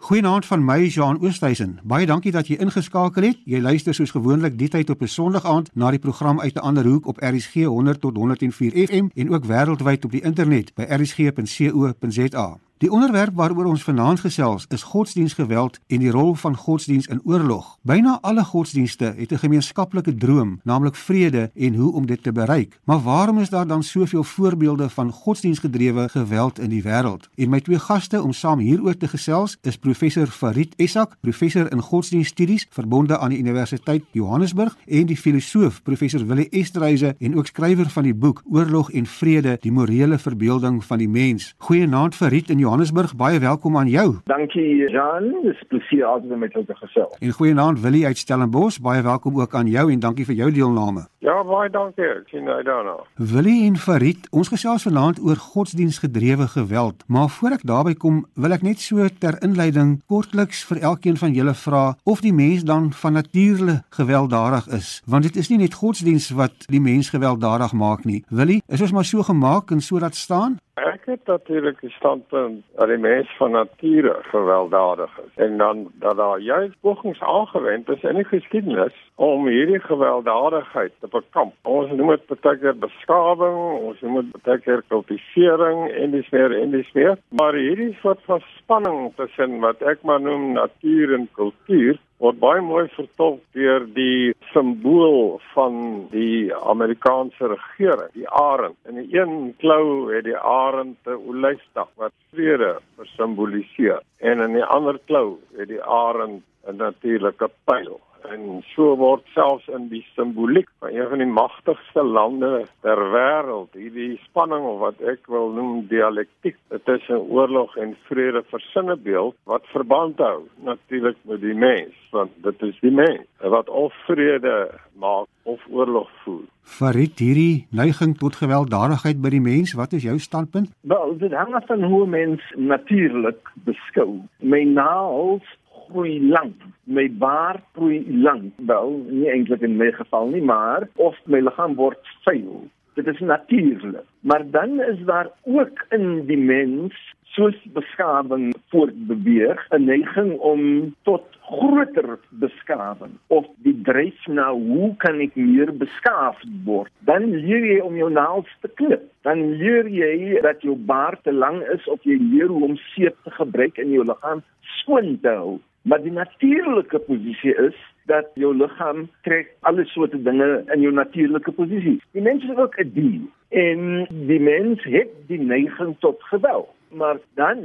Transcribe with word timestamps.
Goeienaand 0.00 0.46
van 0.46 0.64
my 0.64 0.86
Jean 0.86 1.20
Oosthuizen. 1.20 1.80
Baie 1.82 2.06
dankie 2.06 2.30
dat 2.32 2.46
jy 2.46 2.54
ingeskakel 2.62 3.24
het. 3.26 3.40
Jy 3.50 3.58
luister 3.60 3.94
soos 3.94 4.12
gewoonlik 4.14 4.54
die 4.58 4.68
tyd 4.70 4.90
op 4.94 5.02
'n 5.02 5.10
Sondagoond 5.10 5.70
na 5.74 5.90
die 5.90 5.98
program 5.98 6.40
uit 6.40 6.54
'n 6.54 6.62
ander 6.70 6.86
hoek 6.86 7.06
op 7.06 7.18
RSG 7.18 7.66
100 7.66 8.00
tot 8.00 8.16
104 8.16 8.86
FM 8.86 9.08
en 9.14 9.30
ook 9.30 9.44
wêreldwyd 9.44 10.04
op 10.04 10.10
die 10.10 10.22
internet 10.22 10.74
by 10.74 10.82
rsg.co.za. 10.82 12.58
Die 12.78 12.90
onderwerp 12.90 13.34
waaroor 13.34 13.64
ons 13.64 13.82
vanaand 13.82 14.20
gesels 14.22 14.64
is 14.70 14.82
godsdiensgeweld 14.86 15.80
en 15.86 15.98
die 15.98 16.10
rol 16.14 16.34
van 16.38 16.56
godsdiens 16.56 17.06
in 17.10 17.20
oorlog. 17.24 17.72
Byna 17.82 18.18
alle 18.22 18.44
godsdienste 18.44 19.14
het 19.16 19.32
'n 19.32 19.38
gemeenskaplike 19.38 20.14
droom, 20.14 20.60
naamlik 20.62 20.94
vrede 20.94 21.50
en 21.54 21.74
hoe 21.74 21.92
om 21.92 22.06
dit 22.06 22.22
te 22.22 22.32
bereik. 22.32 22.78
Maar 22.84 23.00
waarom 23.00 23.38
is 23.38 23.48
daar 23.48 23.66
dan 23.66 23.82
soveel 23.82 24.24
voorbeelde 24.24 24.88
van 24.88 25.12
godsdiensgedrewe 25.12 26.08
geweld 26.08 26.58
in 26.58 26.68
die 26.68 26.82
wêreld? 26.82 27.28
En 27.34 27.48
my 27.48 27.60
twee 27.60 27.78
gaste 27.78 28.22
om 28.22 28.32
saam 28.32 28.58
hieroor 28.58 28.96
te 28.96 29.08
gesels 29.08 29.56
is 29.62 29.76
professor 29.78 30.26
Farid 30.26 30.74
Essak, 30.76 31.16
professor 31.20 31.72
in 31.72 31.82
godsdienststudies 31.82 32.66
verbonde 32.70 33.18
aan 33.18 33.28
die 33.28 33.38
Universiteit 33.38 34.04
Johannesburg 34.10 34.76
en 34.86 35.06
die 35.06 35.16
filosoof 35.16 35.82
professor 35.82 36.26
Willie 36.26 36.48
Esterhuise 36.48 37.14
en 37.18 37.36
ook 37.36 37.46
skrywer 37.46 37.90
van 37.90 38.02
die 38.02 38.14
boek 38.14 38.42
Oorlog 38.44 38.90
en 38.90 39.06
Vrede: 39.06 39.56
Die 39.60 39.72
morele 39.72 40.18
verbeelding 40.18 40.84
van 40.84 40.98
die 40.98 41.08
mens. 41.08 41.54
Goeienaand 41.58 42.14
Farid 42.14 42.50
en 42.50 42.66
Johannesburg, 42.68 43.14
baie 43.16 43.38
welkom 43.40 43.78
aan 43.80 43.88
jou. 43.88 44.18
Dankie 44.28 44.90
Jean, 44.92 45.30
dis 45.40 45.60
plesier 45.72 46.04
altyd 46.04 46.34
om 46.36 46.42
met 46.44 46.52
jou 46.52 46.64
te 46.68 46.74
gesels. 46.76 47.14
En 47.24 47.30
goeienaand 47.32 47.80
Willie 47.80 48.04
uit 48.06 48.18
Stellenbosch, 48.20 48.76
baie 48.84 49.00
welkom 49.02 49.38
ook 49.40 49.54
aan 49.56 49.70
jou 49.72 49.86
en 49.92 50.02
dankie 50.02 50.26
vir 50.28 50.36
jou 50.36 50.48
deelname. 50.52 51.06
Ja, 51.24 51.38
baie 51.48 51.70
dankie. 51.72 52.04
Ek 52.04 52.28
sien 52.28 52.44
nou 52.44 52.58
daarna. 52.66 52.98
Willie 53.32 53.62
en 53.70 53.78
Farid, 53.80 54.28
ons 54.36 54.52
gesels 54.52 54.84
vanaand 54.84 55.22
oor 55.24 55.40
godsdiensgedrewe 55.40 56.50
geweld, 56.52 57.06
maar 57.08 57.32
voor 57.38 57.56
ek 57.56 57.64
daarby 57.64 57.96
kom, 57.96 58.20
wil 58.36 58.52
ek 58.52 58.68
net 58.68 58.84
so 58.84 59.08
ter 59.16 59.40
inleiding 59.40 59.96
kortliks 60.04 60.60
vir 60.68 60.84
elkeen 60.92 61.16
van 61.16 61.32
julle 61.32 61.56
vra 61.56 61.82
of 62.04 62.20
die 62.20 62.36
mens 62.36 62.68
dan 62.68 62.92
van 62.92 63.16
nature 63.16 63.80
gewelddadig 63.96 64.68
is, 64.76 64.98
want 65.08 65.24
dit 65.24 65.40
is 65.40 65.48
nie 65.48 65.62
net 65.64 65.80
godsdiens 65.80 66.28
wat 66.36 66.68
die 66.68 66.84
mens 66.84 67.08
gewelddadig 67.16 67.72
maak 67.72 68.04
nie. 68.04 68.22
Willie, 68.28 68.60
is 68.68 68.84
ons 68.84 68.92
maar 68.92 69.08
so 69.08 69.24
gemaak 69.24 69.72
en 69.72 69.80
so 69.80 69.96
laat 69.96 70.20
staan? 70.20 70.60
Ek 70.86 71.04
het 71.04 71.26
natuurlik 71.26 71.80
die 71.80 71.90
standpunt 71.90 72.64
dat 72.76 72.88
die 72.88 72.98
mens 72.98 73.30
van 73.36 73.50
nature 73.50 74.16
gewelddadig 74.30 75.18
is 75.24 75.42
en 75.44 75.56
dan 75.58 75.86
dat 76.02 76.16
daar 76.16 76.38
juist 76.38 76.76
pogings 76.80 77.20
aangewend 77.20 77.88
is 77.88 78.02
in 78.02 78.14
die 78.14 78.24
geskiedenis 78.24 78.94
om 79.14 79.46
hierdie 79.46 79.80
gewelddadigheid 79.80 80.92
te 81.00 81.08
bekamp. 81.10 81.54
Ons 81.62 81.90
noem 81.90 82.14
dit 82.14 82.40
baie 82.40 82.58
keer 82.58 82.78
beskawing, 82.78 83.58
ons 83.90 84.00
noem 84.00 84.20
dit 84.20 84.42
baie 84.42 84.62
keer 84.66 84.84
kultivering 84.88 85.88
en 85.90 86.10
dis 86.14 86.30
meer 86.30 86.54
en 86.60 86.70
dis 86.70 86.92
meer, 86.94 87.16
maar 87.28 87.58
hierdie 87.58 87.94
soort 88.02 88.22
van 88.30 88.44
spanning 88.56 89.12
tussen 89.16 89.58
wat 89.64 89.82
ek 89.82 90.02
maar 90.02 90.20
noem 90.22 90.52
natuur 90.52 91.14
en 91.18 91.28
kultuur 91.32 91.98
word 92.18 92.40
baie 92.42 92.62
mooi 92.64 92.86
vertolk 92.96 93.42
deur 93.54 93.84
die 93.94 94.32
simbool 94.52 95.38
van 95.52 95.76
die 96.10 96.50
Amerikaanse 96.72 97.52
regering, 97.52 98.10
die 98.14 98.26
arend. 98.28 98.76
In 98.90 98.98
die 98.98 99.14
een 99.14 99.54
klou 99.62 100.10
het 100.10 100.24
die 100.26 100.36
arend 100.38 100.98
'n 101.06 101.22
olyfstak 101.30 101.90
wat 101.96 102.12
vrede 102.32 102.78
simboliseer 103.16 104.02
en 104.18 104.40
in 104.40 104.52
die 104.54 104.64
ander 104.64 104.98
klou 105.06 105.38
het 105.56 105.68
die 105.68 105.82
arend 105.82 106.42
'n 106.66 106.76
natuurlike 106.76 107.48
pyl 107.64 108.00
en 108.34 108.62
so 108.74 108.94
word 109.00 109.24
selfs 109.34 109.68
in 109.74 109.88
die 109.92 110.02
simboliek 110.14 110.68
van 110.82 110.94
een 110.94 111.08
van 111.10 111.22
die 111.22 111.30
magtigste 111.30 112.04
lande 112.04 112.52
ter 112.84 113.02
wêreld 113.14 113.76
hierdie 113.78 114.18
spanning 114.26 114.66
of 114.68 114.80
wat 114.82 115.00
ek 115.14 115.30
wil 115.32 115.52
noem 115.56 115.86
dialektiek. 115.90 116.58
Tussen 116.88 117.24
oorlog 117.28 117.76
en 117.76 117.96
vrede 118.08 118.44
versinne 118.52 118.96
beeld 118.96 119.36
wat 119.50 119.66
verband 119.72 120.20
hou 120.22 120.46
natuurlik 120.66 121.18
met 121.30 121.42
die 121.44 121.56
mens 121.56 121.96
want 122.12 122.32
dit 122.44 122.62
is 122.68 122.78
die 122.80 122.94
mens 122.94 123.26
wat 123.54 123.68
of 123.68 123.92
vrede 124.06 124.54
maak 124.98 125.28
of 125.48 125.60
oorlog 125.70 126.08
voer. 126.24 126.44
Farid 126.68 127.20
hierdie 127.22 127.66
neiging 127.72 128.14
tot 128.20 128.36
gewelddadigheid 128.40 129.20
by 129.24 129.30
die 129.32 129.44
mens 129.44 129.72
wat 129.78 129.94
is 129.96 130.04
jou 130.04 130.18
standpunt? 130.20 130.68
Wel 130.80 131.16
dit 131.20 131.32
hang 131.32 131.54
af 131.56 131.66
van 131.70 131.84
hoe 131.84 132.04
mens 132.06 132.44
natuurlik 132.56 133.52
beskou. 133.68 134.20
My 134.40 134.62
naals 134.68 135.48
groei 135.90 136.18
lank. 136.28 136.64
My 136.84 137.08
baard 137.10 137.64
groei 137.76 138.04
lank. 138.22 138.52
Wel, 138.70 138.96
nie 139.08 139.30
eintlik 139.32 139.62
in 139.66 139.76
my 139.80 139.90
geval 139.96 140.32
nie, 140.34 140.42
maar 140.42 140.88
of 140.96 141.16
my 141.26 141.40
liggaam 141.44 141.76
word 141.80 142.14
vuil. 142.26 142.66
Dit 142.98 143.06
is 143.06 143.20
natuurlik. 143.20 144.06
Maar 144.20 144.42
dan 144.50 144.80
is 144.80 144.98
daar 145.06 145.30
ook 145.44 145.84
in 145.94 146.26
die 146.26 146.38
mens 146.38 146.96
soos 147.38 147.58
beskawing 147.72 148.54
voortbeweeg 148.70 149.60
'n 149.70 149.84
neiging 149.84 150.38
om 150.38 150.94
tot 151.02 151.24
groter 151.40 152.18
beskawing 152.28 153.14
of 153.26 153.46
die 153.56 153.80
dryf 153.82 154.26
na 154.26 154.52
hoe 154.52 154.96
kan 154.96 155.20
ek 155.20 155.36
meer 155.36 155.70
beskaafd 155.76 156.48
word 156.64 156.90
dan 157.10 157.30
leer 157.30 157.64
jy 157.72 157.78
om 157.80 157.96
jou 157.96 158.10
naels 158.10 158.50
te 158.60 158.68
klip 158.80 159.04
dan 159.22 159.44
leer 159.60 159.86
jy 159.88 160.40
dat 160.42 160.62
jou 160.62 160.76
baard 160.76 161.22
te 161.22 161.32
lank 161.32 161.62
is 161.76 161.88
of 161.88 162.02
jy 162.02 162.18
leer 162.20 162.48
hoe 162.48 162.64
om 162.64 162.76
seep 162.94 163.16
te 163.24 163.30
gebruik 163.30 163.78
in 163.78 163.94
jou 163.96 164.04
liggaam 164.04 164.42
skoon 164.80 165.18
te 165.22 165.28
hou 165.28 165.58
Maar 165.88 166.02
die 166.02 166.12
natuurlike 166.12 166.98
posisie 166.98 167.54
is 167.56 167.76
dat 168.04 168.26
jou 168.34 168.56
liggaam 168.56 169.06
trek 169.24 169.54
alle 169.60 169.84
soorte 169.88 170.18
dinge 170.22 170.48
in 170.74 170.80
jou 170.84 170.92
natuurlike 170.92 171.52
posisie. 171.56 171.96
Die 172.12 172.22
mens 172.22 172.44
is 172.44 172.56
ook 172.56 172.76
'n 172.76 172.90
dier 172.92 173.20
en 173.48 174.06
die 174.28 174.40
mens 174.40 174.84
het 174.84 175.08
die 175.26 175.40
neiging 175.40 175.96
tot 175.98 176.22
geweld. 176.22 176.68
Maar 176.88 177.16
dan 177.34 177.58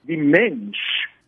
die 0.00 0.18
mens 0.18 0.78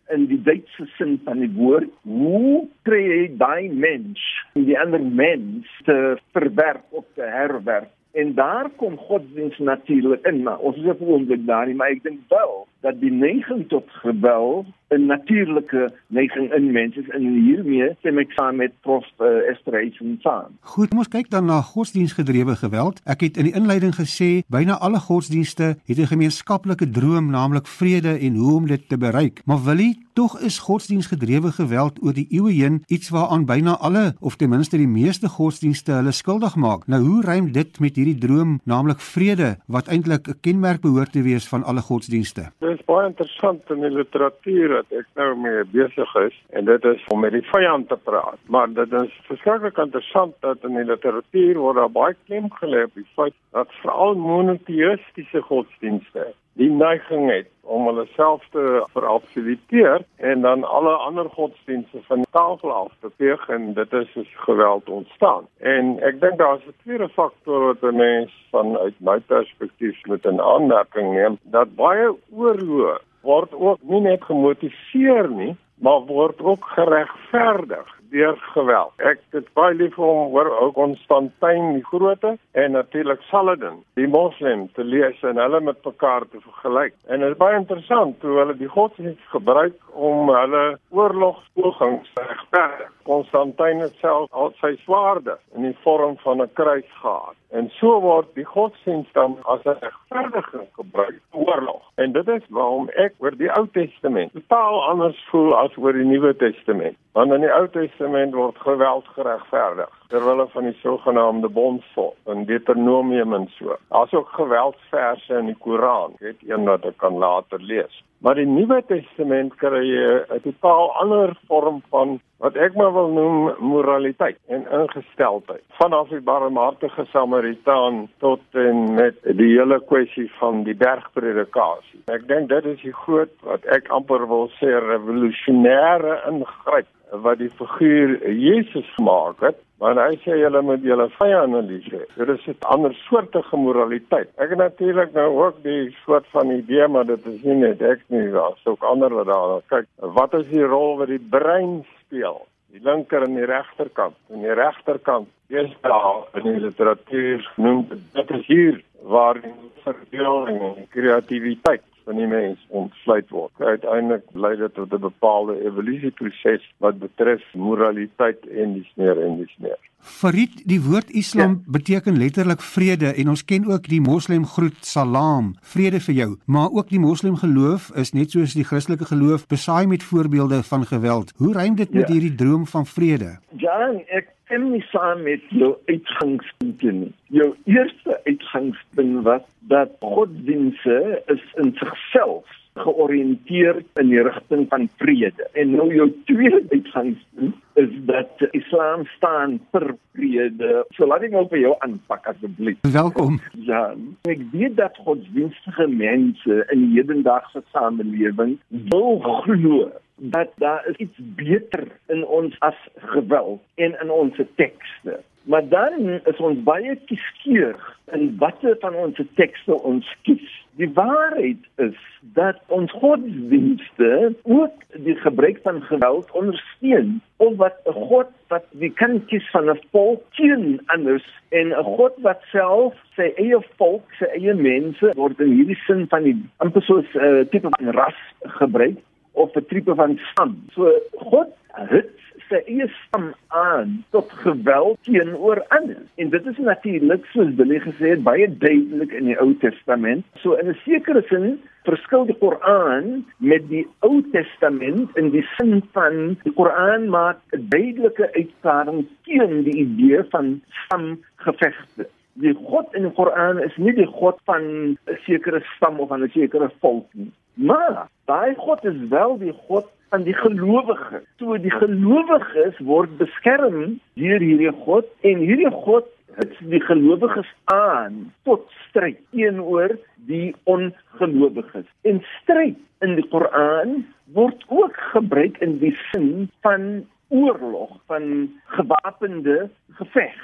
in 0.09 0.25
die 0.25 0.41
Duitse 0.41 0.85
sin 0.85 1.21
van 1.23 1.39
die 1.39 1.51
woord, 1.51 1.89
hoe 2.01 2.67
kry 2.81 3.03
jy 3.03 3.37
daai 3.37 3.69
mens, 3.69 4.45
die 4.53 4.79
ander 4.79 5.03
mens 5.03 5.81
te 5.83 6.17
verwerp 6.31 6.85
of 6.89 7.05
te 7.13 7.21
herwerp? 7.21 7.91
En 8.11 8.33
daar 8.33 8.69
kom 8.75 8.97
godsdienst 8.97 9.59
natuurlik 9.59 10.25
in, 10.25 10.43
maar 10.43 10.57
ons 10.57 10.77
is 10.77 10.85
op 10.85 11.01
'n 11.01 11.11
oomblik 11.11 11.45
daar 11.45 11.65
nie, 11.65 11.75
maar 11.75 11.89
ek 11.89 12.03
dink 12.03 12.19
wel 12.27 12.67
dat 12.81 12.99
die 12.99 13.11
neiging 13.11 13.67
tot 13.67 13.89
geweld 13.89 14.65
'n 14.89 15.05
natuurlike 15.05 15.91
neiging 16.07 16.53
in 16.53 16.71
mense 16.71 17.03
en 17.11 17.21
hiermee 17.21 17.95
stem 17.99 18.17
ek 18.17 18.31
saam 18.31 18.55
met 18.55 18.71
prof 18.81 19.05
uh, 19.19 19.49
Esterhazy 19.51 20.15
saam. 20.23 20.55
Goed, 20.61 20.93
ons 20.95 21.07
kyk 21.11 21.29
dan 21.29 21.45
na 21.45 21.61
godsdienstgedrewe 21.61 22.55
geweld. 22.55 23.01
Ek 23.05 23.21
het 23.21 23.37
in 23.37 23.49
die 23.49 23.53
inleiding 23.53 23.95
gesê 23.95 24.47
byna 24.47 24.79
alle 24.79 24.99
godsdienste 24.99 25.75
het 25.85 25.99
'n 25.99 26.11
gemeenskaplike 26.13 26.89
droom, 26.89 27.29
naamlik 27.29 27.67
vrede 27.67 28.17
en 28.19 28.35
hoe 28.35 28.55
om 28.55 28.67
dit 28.67 28.89
te 28.89 28.97
bereik. 28.97 29.41
Maar 29.45 29.63
wil 29.63 29.77
jy 29.77 29.95
tog 30.17 30.39
is 30.41 30.57
godsdienstgedrewe 30.59 31.51
geweld 31.51 31.99
oor 32.01 32.13
die 32.17 32.25
eeue 32.33 32.53
heen 32.57 32.79
iets 32.87 33.11
waaraan 33.13 33.45
byna 33.45 33.75
alle 33.87 34.15
of 34.19 34.35
ten 34.35 34.49
minste 34.49 34.77
die 34.77 34.89
meeste 34.89 35.29
godsdienste 35.29 35.91
hulle 35.91 36.11
skuldig 36.11 36.55
maak. 36.55 36.87
Nou 36.87 37.01
hoe 37.03 37.21
rym 37.21 37.51
dit 37.51 37.79
met 37.79 37.99
hierdie 37.99 38.17
droom, 38.17 38.55
naamlik 38.65 39.03
vrede 39.13 39.49
wat 39.67 39.91
eintlik 39.93 40.27
'n 40.27 40.39
kenmerk 40.41 40.81
behoort 40.81 41.11
te 41.11 41.21
wees 41.21 41.45
van 41.47 41.63
alle 41.63 41.81
godsdienste? 41.81 42.49
Dit 42.59 42.79
is 42.79 42.85
baie 42.85 43.07
interessant 43.07 43.61
in 43.69 43.81
die 43.81 43.93
literatuur 43.93 44.76
wat 44.77 44.97
ek 45.01 45.07
nou 45.19 45.29
mee 45.43 45.65
besig 45.73 46.15
is 46.23 46.39
en 46.49 46.65
dit 46.69 46.89
is 46.93 47.05
om 47.13 47.23
met 47.25 47.35
die 47.35 47.45
vyand 47.51 47.89
te 47.89 47.99
praat. 48.09 48.39
Maar 48.53 48.73
dit 48.79 48.97
is 49.01 49.13
verskriklik 49.29 49.77
interessant 49.85 50.35
dat 50.45 50.65
in 50.67 50.77
die 50.79 50.87
literatuur 50.87 51.61
word 51.63 51.79
daar 51.81 51.93
baie 52.01 52.17
klem 52.25 52.51
gelê 52.59 52.83
op 52.87 52.99
die 52.99 53.07
feit 53.19 53.37
dat 53.57 53.79
veral 53.81 54.19
monoteistiese 54.27 55.41
godsdienste 55.51 56.33
die 56.57 56.69
neiging 56.73 57.29
het 57.29 57.49
om 57.67 57.85
hulle 57.89 58.05
self 58.15 58.45
te 58.51 58.63
verabsoluteer 58.95 60.01
en 60.29 60.41
dan 60.41 60.63
alle 60.63 60.93
ander 61.07 61.29
godsdienste 61.29 61.99
van 62.07 62.25
tafel 62.31 62.71
af 62.73 62.93
te 63.01 63.11
veeg 63.17 63.43
en 63.53 63.73
dit 63.77 63.93
is 63.93 64.11
soos 64.15 64.31
geweld 64.45 64.89
ontstaan. 64.89 65.45
En 65.73 65.97
ek 66.09 66.21
dink 66.21 66.39
daar's 66.41 66.65
'n 66.65 66.77
tweede 66.83 67.09
faktor 67.09 67.65
wat 67.67 67.83
'n 67.83 67.95
mens 67.95 68.31
vanuit 68.51 68.95
my 68.99 69.19
perspektief 69.19 70.05
met 70.05 70.25
'n 70.25 70.41
aanmerking 70.41 71.13
neem 71.13 71.37
dat 71.43 71.75
baie 71.75 72.07
oorloë 72.31 72.97
word 73.21 73.53
ook 73.53 73.81
nie 73.81 74.01
net 74.01 74.23
gemotiveer 74.23 75.29
nie, 75.29 75.55
maar 75.75 76.05
word 76.09 76.41
ook 76.41 76.65
geregverdig 76.75 77.95
deur 78.09 78.37
geweld. 78.53 78.93
Ek 78.97 79.21
het 79.35 79.47
baie 79.57 79.75
lief 79.75 79.95
vir 79.95 80.05
hom 80.05 80.31
hoor 80.33 80.49
ook 80.59 80.75
Konstantin 80.77 81.73
die 81.75 81.85
Grote 81.85 82.35
en 82.51 82.71
natuurlik 82.71 83.21
Saladin, 83.31 83.81
die 83.99 84.07
moslim 84.07 84.67
te 84.77 84.83
lees 84.83 85.23
en 85.27 85.41
hulle 85.41 85.61
met 85.61 85.85
mekaar 85.85 86.27
te 86.31 86.41
vergelyk. 86.41 86.93
En 87.07 87.23
dit 87.23 87.31
is 87.31 87.39
baie 87.39 87.57
interessant 87.59 88.21
hoe 88.21 88.37
hulle 88.41 88.57
die 88.59 88.71
godsdienst 88.71 89.33
gebruik 89.33 89.77
om 89.93 90.29
hulle 90.33 90.65
oorlogspogings 90.89 92.13
te 92.13 92.27
regverdig. 92.29 92.93
Konstantin 93.07 93.79
het 93.79 93.95
self 94.01 94.31
al 94.31 94.51
sy 94.61 94.73
swaarde 94.83 95.37
in 95.55 95.69
die 95.69 95.77
vorm 95.83 96.17
van 96.23 96.41
'n 96.41 96.53
kruis 96.53 96.89
gehad. 97.01 97.35
En 97.49 97.69
so 97.79 98.01
word 98.01 98.27
die 98.35 98.45
godsdienst 98.45 99.13
dan 99.13 99.37
as 99.43 99.63
'n 99.63 99.77
regverdiging 99.79 100.67
gebruik 100.75 101.19
vir 101.31 101.39
oorlog. 101.39 101.83
En 101.95 102.11
dit 102.11 102.27
is 102.27 102.43
waarom 102.49 102.89
ek 102.89 103.13
oor 103.19 103.37
die 103.37 103.51
Ou 103.57 103.67
Testament 103.71 104.31
totaal 104.33 104.83
anders 104.83 105.27
voel 105.29 105.55
as 105.55 105.77
oor 105.77 105.93
die 105.93 106.05
Nuwe 106.05 106.35
Testament. 106.35 106.97
Want 107.17 107.31
in 107.33 107.41
die 107.41 107.49
Ou 107.49 107.65
Testament 107.73 108.35
word 108.37 108.59
geweld 108.61 109.07
geregverdig. 109.15 109.89
Terwyl 110.07 110.47
van 110.53 110.63
die 110.63 110.77
sogenaamde 110.81 111.49
bondsvolk 111.49 112.15
in 112.33 112.45
Deuteronomium 112.45 113.33
en 113.33 113.47
so. 113.57 113.75
Daar's 113.89 114.13
ook 114.13 114.29
geweldsverse 114.29 115.37
in 115.37 115.45
die 115.51 115.57
Koran, 115.59 116.15
weet 116.19 116.43
een 116.47 116.65
wat 116.65 116.85
ek 116.85 116.97
kan 116.97 117.17
later 117.17 117.61
lees. 117.61 118.03
Maar 118.17 118.35
die 118.35 118.47
Nuwe 118.49 118.81
Testament 118.87 119.55
kry 119.61 119.85
'n 119.93 120.41
totaal 120.41 120.91
ander 121.01 121.37
vorm 121.47 121.81
van 121.89 122.19
wat 122.37 122.55
ek 122.55 122.75
maar 122.75 122.93
wil 122.93 123.09
noem 123.13 123.53
moraliteit 123.59 124.37
en 124.47 124.65
ingesteldheid. 124.71 125.63
Vanaf 125.79 126.09
die 126.09 126.21
barmhartige 126.21 127.05
Samaritaan 127.05 128.09
tot 128.17 128.41
en 128.51 128.93
met 128.93 129.15
die 129.23 129.57
hele 129.57 129.79
kwessie 129.85 130.31
van 130.39 130.63
die 130.63 130.75
bergpredikasie. 130.75 132.01
Ek 132.05 132.27
dink 132.27 132.49
dit 132.49 132.65
is 132.65 132.81
die 132.81 132.93
groot 132.93 133.33
wat 133.41 133.65
ek 133.65 133.89
amper 133.89 134.27
wil 134.27 134.49
sê 134.59 134.69
revolusionêre 134.79 136.21
ingryp 136.29 136.87
wat 137.11 137.37
die 137.37 137.51
figuur 137.57 138.17
Jesus 138.33 138.89
maak 138.97 139.39
het, 139.39 139.57
want 139.81 139.99
hy 140.01 140.17
sê 140.23 140.37
julle 140.41 140.61
moet 140.65 140.83
julle 140.85 141.07
hê. 141.19 142.03
Dit 142.17 142.29
is 142.29 142.47
'n 142.47 142.55
ander 142.73 142.93
soortige 143.07 143.57
moraliteit. 143.57 144.29
Ek 144.37 144.49
het 144.49 144.57
natuurlik 144.57 145.13
nou 145.13 145.29
ook 145.45 145.63
die 145.63 145.95
soort 146.05 146.25
van 146.31 146.51
idee 146.51 146.87
maar 146.87 147.05
dit 147.05 147.25
is 147.25 147.41
nie 147.43 147.55
net 147.55 147.81
ek 147.81 148.01
nie, 148.07 148.31
daar's 148.31 148.65
ook 148.65 148.83
ander 148.83 149.13
wat 149.13 149.27
daar 149.27 149.61
kyk. 149.67 149.87
Wat 149.99 150.33
is 150.33 150.47
die 150.49 150.65
rol 150.65 150.97
wat 150.97 151.07
die 151.07 151.25
brein 151.29 151.85
speel? 152.05 152.47
Die 152.71 152.81
linker 152.83 153.23
en 153.23 153.35
die 153.35 153.45
regterkant. 153.45 154.15
En 154.29 154.41
die 154.41 154.53
regterkant, 154.53 155.27
dis 155.47 155.71
daar 155.81 156.27
in 156.33 156.43
die 156.43 156.59
literatuur 156.59 157.51
noem 157.55 157.87
dit 158.13 158.31
is 158.31 158.45
hier 158.47 158.81
waar 159.01 159.41
die 159.41 159.53
verdeling 159.83 160.61
en 160.61 160.87
kreatiwiteit 160.89 161.83
van 162.07 162.15
die 162.15 162.27
mens 162.27 162.59
ontsluit 162.81 163.29
word. 163.35 163.51
Uiteindelik 163.59 164.23
lei 164.33 164.55
dit 164.55 164.73
tot 164.73 164.93
'n 164.93 165.03
bepaalde 165.09 165.59
evolusieproses 165.65 166.63
wat 166.83 166.99
betref 166.99 167.43
moraliteit 167.53 168.47
en 168.47 168.73
die 168.73 168.87
sneer 168.93 169.23
en 169.23 169.35
die 169.41 169.51
sneer. 169.55 169.79
Farid, 169.99 170.61
die 170.65 170.79
woord 170.81 171.09
Islam 171.11 171.49
ja. 171.49 171.71
beteken 171.77 172.17
letterlik 172.17 172.61
vrede 172.61 173.13
en 173.13 173.29
ons 173.29 173.43
ken 173.45 173.65
ook 173.65 173.87
die 173.91 174.01
Moslem 174.01 174.45
groet 174.45 174.77
Salam, 174.85 175.55
vrede 175.61 175.99
vir 176.07 176.15
jou, 176.15 176.29
maar 176.45 176.69
ook 176.71 176.89
die 176.89 176.99
Moslem 176.99 177.35
geloof 177.35 177.89
is 177.95 178.13
net 178.13 178.31
soos 178.31 178.55
die 178.57 178.65
Christelike 178.65 179.05
geloof 179.09 179.47
besaai 179.47 179.87
met 179.87 180.03
voorbeelde 180.03 180.63
van 180.63 180.85
geweld. 180.85 181.33
Hoe 181.37 181.53
rym 181.53 181.75
dit 181.75 181.93
met 181.93 182.07
ja. 182.07 182.13
hierdie 182.13 182.35
droom 182.35 182.65
van 182.67 182.85
vrede? 182.85 183.37
Ja, 183.61 183.77
ek 184.07 184.31
stem 184.45 184.69
nie 184.71 184.83
saam 184.91 185.23
met 185.27 185.43
jou 185.49 185.75
uitgangspunte 185.85 186.91
nie. 186.91 187.11
Jou 187.33 187.53
eerste 187.65 188.19
uitgangspunt 188.25 189.23
was 189.23 189.43
dat 189.59 189.97
godsdienste 189.99 191.21
is 191.27 191.43
in 191.55 191.73
sigself 191.75 192.45
georiënteer 192.77 193.81
in 194.01 194.11
die 194.11 194.21
rigting 194.23 194.67
van 194.69 194.87
vrede. 195.01 195.47
En 195.53 195.71
nou 195.75 195.87
jou 195.93 196.07
tweede 196.29 196.63
uitgangspunt 196.69 197.55
is 197.73 197.89
dat 198.09 198.46
Islam 198.67 199.05
staan 199.15 199.59
vir 199.71 199.95
vrede. 200.15 200.83
So 200.95 201.07
laat 201.07 201.23
ek 201.23 201.31
nou 201.35 201.45
vir 201.51 201.61
jou 201.61 201.73
aanpak 201.85 202.27
asseblief. 202.27 202.79
Welkom. 202.91 203.39
Ja, 203.67 203.93
ek 204.27 204.43
weet 204.51 204.75
dat 204.79 204.97
godsdienstige 205.05 205.87
mense 205.87 206.59
in 206.73 206.83
die 206.83 206.99
hedendaagse 206.99 207.63
samelewing 207.71 208.57
wil 208.91 209.19
glo 209.45 209.87
dat 210.17 210.51
daar 210.57 210.83
iets 210.97 211.19
beter 211.37 211.87
in 212.07 212.25
ons 212.25 212.55
as 212.65 212.77
geweld 213.13 213.61
en 213.75 213.95
in 214.01 214.11
ons 214.11 214.39
tekste. 214.55 215.19
Maar 215.47 215.67
dan 215.69 216.19
is 216.23 216.39
ons 216.43 216.63
baie 216.63 216.95
kieskeurig 217.07 217.83
in 218.11 218.33
watter 218.39 218.75
van 218.79 218.95
ons 218.95 219.21
tekste 219.39 219.77
ons 219.83 220.09
kies. 220.27 220.49
Die 220.75 220.89
waarheid 220.93 221.69
is 221.75 222.01
dat 222.35 222.59
ons 222.67 222.91
godsdienste 222.91 224.33
ook 224.43 224.83
die 225.07 225.15
gebruik 225.15 225.61
van 225.63 225.81
geweld 225.87 226.31
ondersteun 226.31 227.21
of 227.37 227.55
wat 227.61 227.79
'n 227.85 227.95
God 228.09 228.27
wat 228.51 228.65
die 228.81 228.91
kan 228.99 229.19
kies 229.29 229.45
van 229.51 229.69
'n 229.69 229.79
volk 229.91 230.23
teen 230.35 230.81
anders 230.85 231.25
en 231.49 231.67
'n 231.73 231.83
God 231.83 232.13
wat 232.21 232.41
self 232.51 232.93
sy 233.15 233.31
eie 233.35 233.59
volk, 233.77 234.05
sy 234.19 234.25
eie 234.25 234.53
mense 234.53 235.11
word 235.15 235.39
in 235.39 235.51
hierdie 235.51 235.79
sin 235.87 236.07
van 236.07 236.23
die 236.23 236.37
amper 236.57 236.81
soos 236.81 237.05
'n 237.13 237.19
uh, 237.19 237.45
tipe 237.51 237.69
van 237.69 237.91
ras 237.99 238.19
gebruik 238.59 238.97
of 239.33 239.55
'n 239.55 239.65
tipe 239.69 239.95
van 239.95 240.19
stam. 240.31 240.57
So 240.73 240.91
God 241.13 241.49
het 241.73 242.13
sy 242.49 242.61
eie 242.65 242.87
stam 242.87 243.33
aan 243.57 244.03
tot 244.09 244.31
geweld 244.31 244.97
teenoor 245.01 245.65
ander. 245.67 246.01
En 246.15 246.29
dit 246.29 246.45
is 246.45 246.57
natuurlik 246.57 247.25
soos 247.33 247.53
Billy 247.59 247.79
gesê 247.79 248.13
het 248.13 248.23
baie 248.23 248.47
duidelik 248.57 249.11
in 249.11 249.31
die 249.31 249.39
Ou 249.41 249.53
Testament. 249.63 250.25
So 250.43 250.53
in 250.61 250.69
'n 250.69 250.79
sekere 250.85 251.23
sin 251.29 251.59
verskil 251.87 252.25
die 252.25 252.37
Koran 252.37 253.25
met 253.37 253.67
die 253.69 253.85
Ou 254.05 254.21
Testament 254.31 255.17
in 255.17 255.31
die 255.31 255.45
sin 255.55 255.81
van 255.95 256.37
die 256.43 256.53
Koran 256.59 257.09
maak 257.09 257.39
'n 257.51 257.65
duidelike 257.69 258.29
uitspraak 258.33 258.93
teen 259.23 259.63
die 259.63 259.77
idee 259.85 260.23
van 260.29 260.61
stamgevegte. 260.83 262.07
Die 262.33 262.53
God 262.53 262.93
in 262.93 263.03
die 263.03 263.15
Koran 263.19 263.59
is 263.63 263.75
nie 263.77 263.93
die 263.93 264.11
God 264.19 264.39
van 264.45 264.63
'n 264.63 264.97
sekere 265.25 265.61
stam 265.75 265.99
of 265.99 266.07
van 266.07 266.23
'n 266.23 266.29
sekere 266.33 266.71
volk 266.79 267.07
nie. 267.13 267.31
Maar 267.53 268.07
daai 268.25 268.55
God 268.55 268.85
is 268.85 268.99
wel 269.09 269.37
die 269.37 269.53
God 269.67 269.87
van 270.09 270.23
die 270.23 270.35
gelowiges. 270.35 271.25
So 271.39 271.57
die 271.61 271.73
gelowiges 271.73 272.77
word 272.85 273.17
beskerm 273.19 273.97
deur 274.19 274.43
hierdie 274.43 274.71
God 274.85 275.09
en 275.27 275.43
hierdie 275.43 275.71
God 275.83 276.07
het 276.37 276.53
die 276.69 276.81
gelowiges 276.85 277.49
aan 277.73 278.27
tot 278.45 278.67
stryd 278.85 279.17
teenoor 279.33 279.95
die 280.29 280.53
ongelowiges. 280.69 281.87
En 282.05 282.21
stryd 282.41 282.77
in 283.05 283.15
die 283.17 283.25
Koran 283.31 284.03
word 284.37 284.63
ook 284.67 284.97
gebruik 285.13 285.57
in 285.65 285.77
die 285.81 285.95
sin 286.11 286.49
van 286.65 287.05
oorlog 287.33 287.97
van 288.07 288.47
gewapende 288.77 289.69
geveg. 289.99 290.37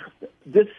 Dis 0.44 0.72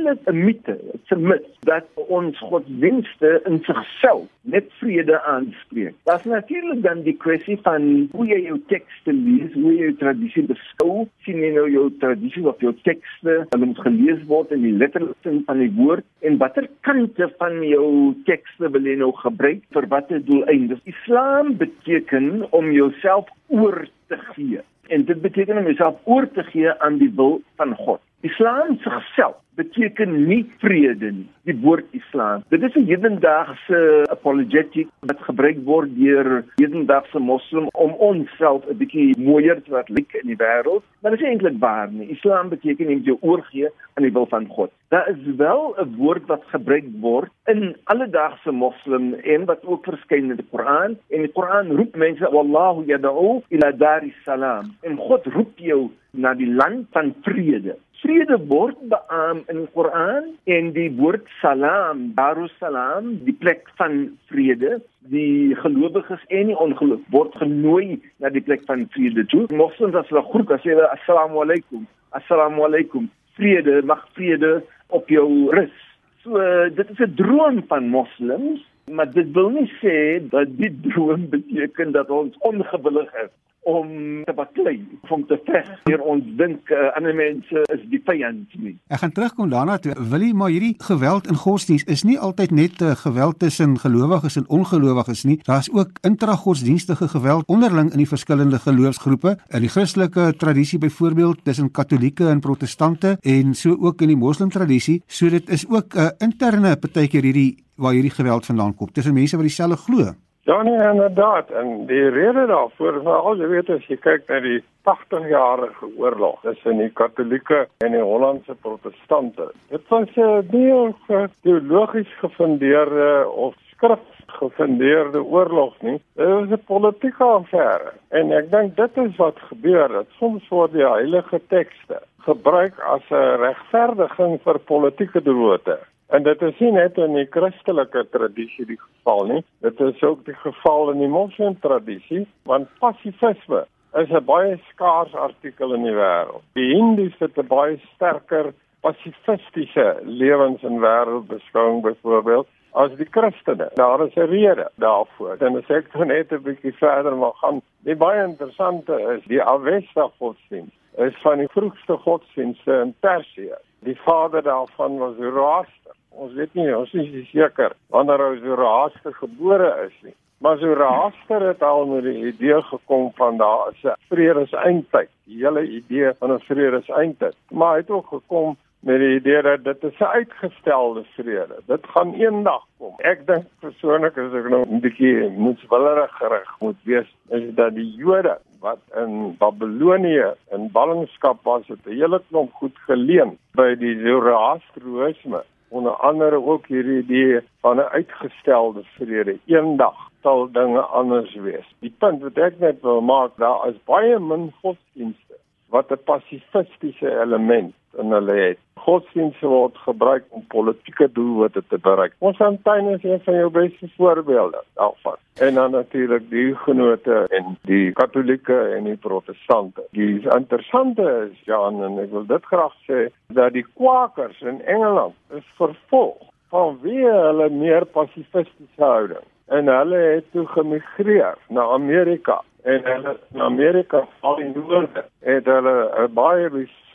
eintlik 0.00 0.28
'n 0.28 0.44
mite, 0.44 0.78
'n 1.10 1.22
mit 1.22 1.46
dat 1.60 1.84
ons 1.94 2.38
godsdienste 2.38 3.40
in 3.44 3.58
sigself 3.64 4.28
net 4.42 4.66
vrede 4.78 5.22
aanspreek. 5.22 5.94
Daar's 6.04 6.24
natuurlik 6.24 6.82
dan 6.82 7.02
die 7.02 7.16
kwessie 7.16 7.58
van 7.62 8.08
hoe 8.12 8.26
jy 8.26 8.40
jou 8.40 8.60
tekste 8.66 9.12
lees, 9.12 9.52
hoe 9.52 9.72
jy 9.72 9.80
jou 9.80 9.96
tradisie 9.96 10.42
beskou, 10.42 11.08
sien 11.24 11.36
jy 11.36 11.52
nou 11.54 11.70
jou 11.70 11.90
tradisie 11.98 12.48
of 12.48 12.60
jou 12.60 12.74
tekste 12.82 13.46
wat 13.50 13.60
moet 13.60 13.78
gelees 13.78 14.24
word 14.26 14.50
in 14.50 14.62
die 14.62 14.76
letterlike 14.76 15.16
sin 15.22 15.42
van 15.46 15.58
die 15.58 15.72
woord 15.76 16.04
en 16.20 16.38
watter 16.38 16.68
kante 16.80 17.32
van 17.38 17.62
jou 17.62 18.14
tekste 18.24 18.70
wil 18.70 18.82
jy 18.82 18.96
nou 18.96 19.12
gebruik 19.12 19.62
vir 19.72 19.86
watter 19.86 20.24
doeleinde? 20.24 20.80
Islam 20.84 21.56
beteken 21.56 22.46
om 22.50 22.72
jouself 22.72 23.28
oor 23.48 23.86
te 24.08 24.16
gee 24.34 24.60
en 24.88 25.04
dit 25.04 25.20
beteken 25.20 25.58
om 25.58 25.64
jouself 25.64 25.96
oor 26.04 26.30
te 26.30 26.42
gee 26.42 26.72
aan 26.80 26.98
die 26.98 27.12
wil 27.14 27.42
van 27.56 27.76
God. 27.76 28.00
Islam 28.20 28.78
self 29.14 29.36
beteken 29.60 30.14
nie 30.28 30.42
vrede 30.62 31.10
nie. 31.20 31.28
Die 31.48 31.56
woord 31.64 31.86
Islam. 31.96 32.44
Dit 32.52 32.62
is 32.62 32.74
'n 32.76 32.86
hedendaagse 32.88 33.78
apologetic 34.16 34.88
wat 35.08 35.20
gebruik 35.28 35.58
word 35.64 35.90
deur 35.96 36.44
hedendaagse 36.56 37.18
moslim 37.18 37.66
om 37.84 37.92
onsself 38.10 38.64
'n 38.66 38.78
bietjie 38.82 39.16
mooier 39.18 39.62
te 39.62 39.70
laat 39.70 39.88
lyk 39.88 40.12
in 40.22 40.26
die 40.32 40.40
wêreld. 40.44 40.84
Maar 41.00 41.10
dit 41.10 41.20
is 41.20 41.26
eintlik 41.26 41.58
waar 41.58 41.88
nie. 41.92 42.08
Islam 42.16 42.48
beteken 42.48 42.86
nie 42.86 43.02
jy 43.04 43.16
oorgee 43.20 43.68
aan 43.94 44.04
die 44.04 44.12
wil 44.12 44.26
van 44.26 44.46
God. 44.46 44.70
Daar 44.88 45.08
is 45.08 45.36
wel 45.36 45.74
'n 45.78 45.94
woord 45.96 46.26
wat 46.26 46.42
gebruik 46.46 46.88
word 47.00 47.30
in 47.44 47.76
alledaagse 47.84 48.52
moslim 48.52 49.14
en 49.14 49.44
wat 49.44 49.64
ook 49.64 49.84
verskyn 49.84 50.30
in 50.30 50.36
die 50.36 50.50
Koran. 50.50 50.96
En 51.08 51.20
die 51.26 51.32
Koran 51.32 51.70
roep 51.76 51.96
mense 51.96 52.30
wallahu 52.30 52.84
yad'u 52.86 53.42
ila 53.48 53.72
daris 53.72 54.22
salam. 54.24 54.74
En 54.82 54.96
God 54.96 55.26
roep 55.26 55.58
jou 55.58 55.90
na 56.10 56.34
die 56.34 56.54
land 56.54 56.86
van 56.90 57.14
vrede 57.22 57.76
vrede 58.00 58.36
word 58.48 58.78
beaam 58.92 59.42
in 59.52 59.62
die 59.62 59.70
Koran 59.74 60.30
en 60.54 60.70
die 60.76 60.88
woord 60.98 61.26
salam, 61.40 62.10
Darussalam, 62.16 63.12
die 63.26 63.34
plek 63.36 63.68
van 63.80 63.96
vrede, 64.30 64.78
die 65.12 65.56
gelowiges 65.62 66.22
en 66.28 66.50
die 66.52 66.56
ongelowiges 66.56 67.12
word 67.14 67.36
genooi 67.42 68.00
na 68.22 68.32
die 68.32 68.44
plek 68.44 68.64
van 68.70 68.86
vrede 68.94 69.26
toe. 69.32 69.46
Moslims 69.56 69.98
as 70.00 70.08
hulle 70.12 70.24
groet, 70.30 70.52
as 70.56 70.64
hulle 70.68 70.88
assalamu 70.94 71.42
alaykum, 71.44 71.86
assalamu 72.16 72.64
alaykum, 72.68 73.10
vrede, 73.38 73.80
mag 73.88 74.02
vrede 74.16 74.58
op 74.96 75.12
jou 75.12 75.28
rus. 75.56 75.76
So 76.24 76.40
dit 76.76 76.90
is 76.90 77.00
'n 77.00 77.14
droom 77.20 77.62
van 77.68 77.88
moslems, 77.88 78.64
maar 78.90 79.10
dit 79.12 79.28
wil 79.32 79.50
nie 79.50 79.70
sê 79.82 80.20
dat 80.30 80.48
die 80.58 80.72
droom 80.88 81.28
beteken 81.28 81.92
dat 81.92 82.10
ons 82.10 82.36
ongewillig 82.38 83.12
is 83.24 83.32
om 83.62 83.88
te 84.24 84.32
baklei, 84.32 84.78
om 85.08 85.26
te 85.26 85.36
veg. 85.44 85.68
Hier 85.84 86.00
ons 86.00 86.24
dink 86.38 86.70
uh, 86.72 86.88
ander 86.96 87.14
mense 87.16 87.64
is 87.74 87.82
die 87.92 88.00
vyand 88.06 88.54
nie. 88.56 88.76
Ek 88.88 89.02
gaan 89.02 89.12
terugkom 89.16 89.50
daarna 89.52 89.76
toe. 89.82 89.94
Wil 90.12 90.24
jy 90.24 90.30
maar 90.36 90.52
hierdie 90.52 90.74
geweld 90.80 91.28
in 91.30 91.38
godsdiens 91.40 91.84
is 91.84 92.04
nie 92.08 92.16
altyd 92.18 92.54
net 92.56 92.80
uh, 92.80 92.94
geweld 93.02 93.38
tussen 93.42 93.76
gelowiges 93.82 94.38
en 94.40 94.48
ongelowiges 94.48 95.24
nie. 95.28 95.38
Daar's 95.44 95.70
ook 95.72 96.00
intragodsdienstige 96.06 97.10
geweld 97.12 97.48
onderling 97.52 97.92
in 97.92 98.00
die 98.02 98.08
verskillende 98.08 98.62
geloofsgroepe. 98.64 99.36
In 99.52 99.66
die 99.66 99.72
Christelike 99.72 100.32
tradisie 100.40 100.80
byvoorbeeld 100.80 101.44
tussen 101.44 101.70
Katolieke 101.70 102.30
en 102.30 102.40
Protestante 102.40 103.16
en 103.20 103.54
so 103.54 103.76
ook 103.76 104.00
in 104.00 104.14
die 104.14 104.20
Moslem 104.20 104.50
tradisie. 104.50 105.02
So 105.06 105.28
dit 105.28 105.50
is 105.50 105.68
ook 105.68 105.94
'n 105.94 105.98
uh, 105.98 106.08
interne 106.18 106.76
partykeer 106.76 107.22
hierdie 107.22 107.64
waar 107.76 107.92
hierdie 107.92 108.12
geweld 108.12 108.46
vandaan 108.46 108.74
kom 108.74 108.92
tussen 108.92 109.14
mense 109.14 109.36
wat 109.36 109.46
dieselfde 109.46 109.76
glo. 109.76 110.14
Ja 110.50 110.62
nee, 110.62 110.90
inderdaad. 110.90 111.50
En 111.50 111.86
die 111.86 112.08
rede 112.08 112.46
daarvoor, 112.46 112.96
veral 113.02 113.36
jy 113.38 113.48
weet 113.52 113.68
as 113.70 113.84
jy 113.86 113.96
kyk 114.02 114.24
na 114.26 114.40
die 114.42 114.56
80-jarige 114.88 115.90
oorlog 116.00 116.40
tussen 116.42 116.80
die 116.82 116.88
Katolieke 116.98 117.60
en 117.86 117.94
die 117.94 118.02
Hollandse 118.02 118.56
Protestante. 118.64 119.46
Dit 119.70 119.84
was 119.94 120.16
'n 120.16 120.48
nie 120.50 121.28
teologies 121.42 122.10
gefundeerde 122.22 123.28
of 123.30 123.54
skrif 123.74 124.02
gefundeerde 124.26 125.22
oorlog 125.22 125.74
nie. 125.82 126.02
Dit 126.18 126.28
was 126.28 126.50
'n 126.50 126.64
politieke 126.66 127.24
affære. 127.24 127.92
En 128.08 128.32
ek 128.32 128.50
dink 128.50 128.76
dit 128.76 128.96
is 128.96 129.16
wat 129.16 129.38
gebeur 129.38 129.88
dat 129.88 130.06
soms 130.18 130.48
word 130.48 130.72
die 130.72 130.86
heilige 130.86 131.40
tekste 131.48 132.02
gebruik 132.26 132.74
as 132.78 133.06
'n 133.10 133.38
regverdiging 133.46 134.40
vir 134.42 134.58
politieke 134.58 135.22
droote. 135.22 135.78
En 136.10 136.22
dit 136.22 136.42
is 136.42 136.58
nie 136.58 136.72
net 136.74 136.96
in 136.98 137.12
die 137.14 137.26
Christelike 137.30 138.02
tradisie 138.10 138.64
die 138.66 138.78
geval 138.80 139.28
nie. 139.28 139.42
Dit 139.62 139.80
is 139.80 140.00
ook 140.02 140.24
die 140.26 140.34
geval 140.34 140.90
in 140.90 140.98
die 141.04 141.10
moslim 141.10 141.54
tradisie, 141.62 142.24
want 142.50 142.68
pasifisme 142.82 143.64
is 144.00 144.10
'n 144.10 144.24
baie 144.24 144.56
skaars 144.70 145.14
artikel 145.14 145.74
in 145.74 145.84
die 145.86 145.94
wêreld. 145.94 146.42
Die 146.58 146.74
Hindus 146.74 147.14
het 147.18 147.38
'n 147.38 147.46
baie 147.46 147.78
sterker 147.94 148.52
pasifistiese 148.80 150.00
lewens- 150.02 150.62
en 150.62 150.80
wêreldbeskouing 150.80 151.82
byvoorbeeld 151.82 152.48
as 152.72 152.90
die 152.96 153.08
Christene. 153.10 153.70
Daar 153.74 154.06
is 154.06 154.14
'n 154.14 154.30
rede 154.30 154.70
daarvoor. 154.74 155.36
En 155.38 155.56
as 155.56 155.70
ek 155.70 155.94
net 155.94 156.32
'n 156.32 156.42
bietjie 156.42 156.74
verder 156.74 157.16
mag 157.16 157.38
gaan, 157.38 157.62
die 157.84 157.96
baie 157.96 158.22
interessante 158.24 159.16
is 159.16 159.24
die 159.26 159.42
Avesta 159.42 160.10
godsdienst 160.18 160.78
is 160.96 161.14
van 161.22 161.38
die 161.38 161.48
vroegste 161.48 161.96
godsdienste 161.96 162.72
in 162.72 162.94
Persië. 163.00 163.54
Die 163.78 164.00
vader 164.00 164.42
daarvan 164.42 164.98
was 164.98 165.16
Zoroaster. 165.16 165.94
Ons 166.10 166.32
weet 166.34 166.54
nie, 166.54 166.76
ons 166.76 166.92
is 166.94 167.28
seker 167.30 167.76
wanneer 167.94 168.22
hy 168.24 168.40
Zoroaster 168.42 169.14
gebore 169.14 169.70
is 169.86 169.94
nie. 170.02 170.14
Maar 170.40 170.58
Zoroaster 170.58 171.42
het 171.46 171.62
al 171.62 171.86
met 171.86 172.02
die 172.02 172.26
idee 172.32 172.62
gekom 172.62 173.10
van 173.14 173.36
daar 173.36 173.70
is 173.72 173.84
'n 173.84 173.94
vredeseindtyd, 174.08 175.10
die 175.24 175.44
hele 175.44 175.62
idee 175.68 176.12
van 176.18 176.32
'n 176.32 176.40
vredeseindtyd. 176.40 177.36
Maar 177.50 177.72
hy 177.72 177.76
het 177.76 177.90
ook 177.90 178.06
gekom 178.06 178.56
met 178.80 178.98
die 178.98 179.14
idee 179.14 179.42
dat 179.42 179.64
dit 179.64 179.82
'n 179.82 180.04
uitgestelde 180.04 181.04
vrede. 181.14 181.56
Dit 181.66 181.86
gaan 181.86 182.14
eendag 182.14 182.64
kom. 182.78 182.94
Ek 182.96 183.26
dink 183.26 183.44
persoonlik 183.60 184.18
as 184.18 184.32
ek 184.32 184.48
nou 184.48 184.64
'n 184.66 184.80
bietjie 184.80 185.28
moetswillerig 185.28 186.12
gerig 186.16 186.56
moet 186.60 186.80
wees, 186.84 187.08
is 187.28 187.54
dat 187.54 187.74
die 187.74 187.94
Jode 187.96 188.38
wat 188.60 188.80
in 188.96 189.36
Babilonië 189.38 190.34
in 190.50 190.70
ballingskap 190.72 191.38
was, 191.42 191.66
het 191.66 191.86
'n 191.86 191.90
hele 192.00 192.22
klomp 192.28 192.52
goed 192.52 192.78
geleen 192.78 193.38
by 193.54 193.74
die 193.74 194.00
Zoroasterisme 194.00 195.44
onder 195.70 195.92
andere 195.92 196.44
ook 196.44 196.66
hierdie 196.66 197.02
idee 197.02 197.40
van 197.60 197.76
'n 197.76 197.92
uitgestelde 197.98 198.82
vrede. 198.82 199.38
Eendag 199.46 199.96
sal 200.22 200.48
dinge 200.52 200.80
anders 200.80 201.34
wees. 201.34 201.74
Die 201.78 201.94
punt 201.98 202.22
wat 202.22 202.36
ek 202.36 202.58
net 202.58 202.80
wil 202.80 203.00
maak, 203.00 203.36
daar 203.36 203.68
is 203.68 203.84
baie 203.84 204.18
min 204.18 204.52
godsdienste 204.60 205.36
wat 205.68 205.90
'n 205.90 206.02
pasifistiese 206.04 207.20
element 207.20 207.74
in 207.98 208.12
hulle 208.12 208.36
het. 208.38 208.58
Godsdienste 208.80 209.46
word 209.46 209.76
gebruik 209.84 210.24
om 210.28 210.44
politieke 210.48 211.10
doelwitte 211.12 211.62
te 211.68 211.78
bereik. 211.78 212.14
Ons 212.18 212.36
Fontaine 212.36 212.94
is 212.96 213.04
een 213.04 213.20
van 213.24 213.34
jou 213.34 213.50
beste 213.50 213.88
voorbeelde 213.96 214.62
daarvan. 214.74 215.16
En 215.40 215.54
dan 215.54 215.70
natuurlik 215.70 216.30
die 216.30 216.54
genote 216.54 217.24
en 217.28 217.58
die 217.68 217.92
Katolieke 217.92 218.58
en 218.76 218.84
die 218.84 218.96
Protestante. 218.96 219.84
Die 219.90 220.20
interessante 220.36 221.28
is 221.30 221.44
Jan 221.44 221.82
en 221.84 222.00
ek 222.00 222.10
wil 222.10 222.26
dit 222.26 222.50
graag 222.52 222.74
sê 222.88 223.06
dat 223.36 223.52
die 223.52 223.66
Kwakers 223.74 224.40
in 224.40 224.64
Engeland 224.64 225.14
is 225.36 225.46
vervolg 225.60 226.30
vanweë 226.50 227.10
hulle 227.28 227.48
meer 227.54 227.86
pasifistiese 227.94 228.82
houding 228.82 229.26
en 229.54 229.70
hulle 229.70 230.00
het 230.16 230.30
toe 230.34 230.46
gemigreer 230.54 231.38
na 231.48 231.66
Amerika 231.74 232.40
en 232.62 232.84
hulle 232.86 233.16
in 233.34 233.42
Amerika 233.42 234.04
al 234.20 234.40
in 234.44 234.52
noorde 234.56 235.04
het 235.26 235.50
hulle 235.50 236.08
baie 236.14 236.48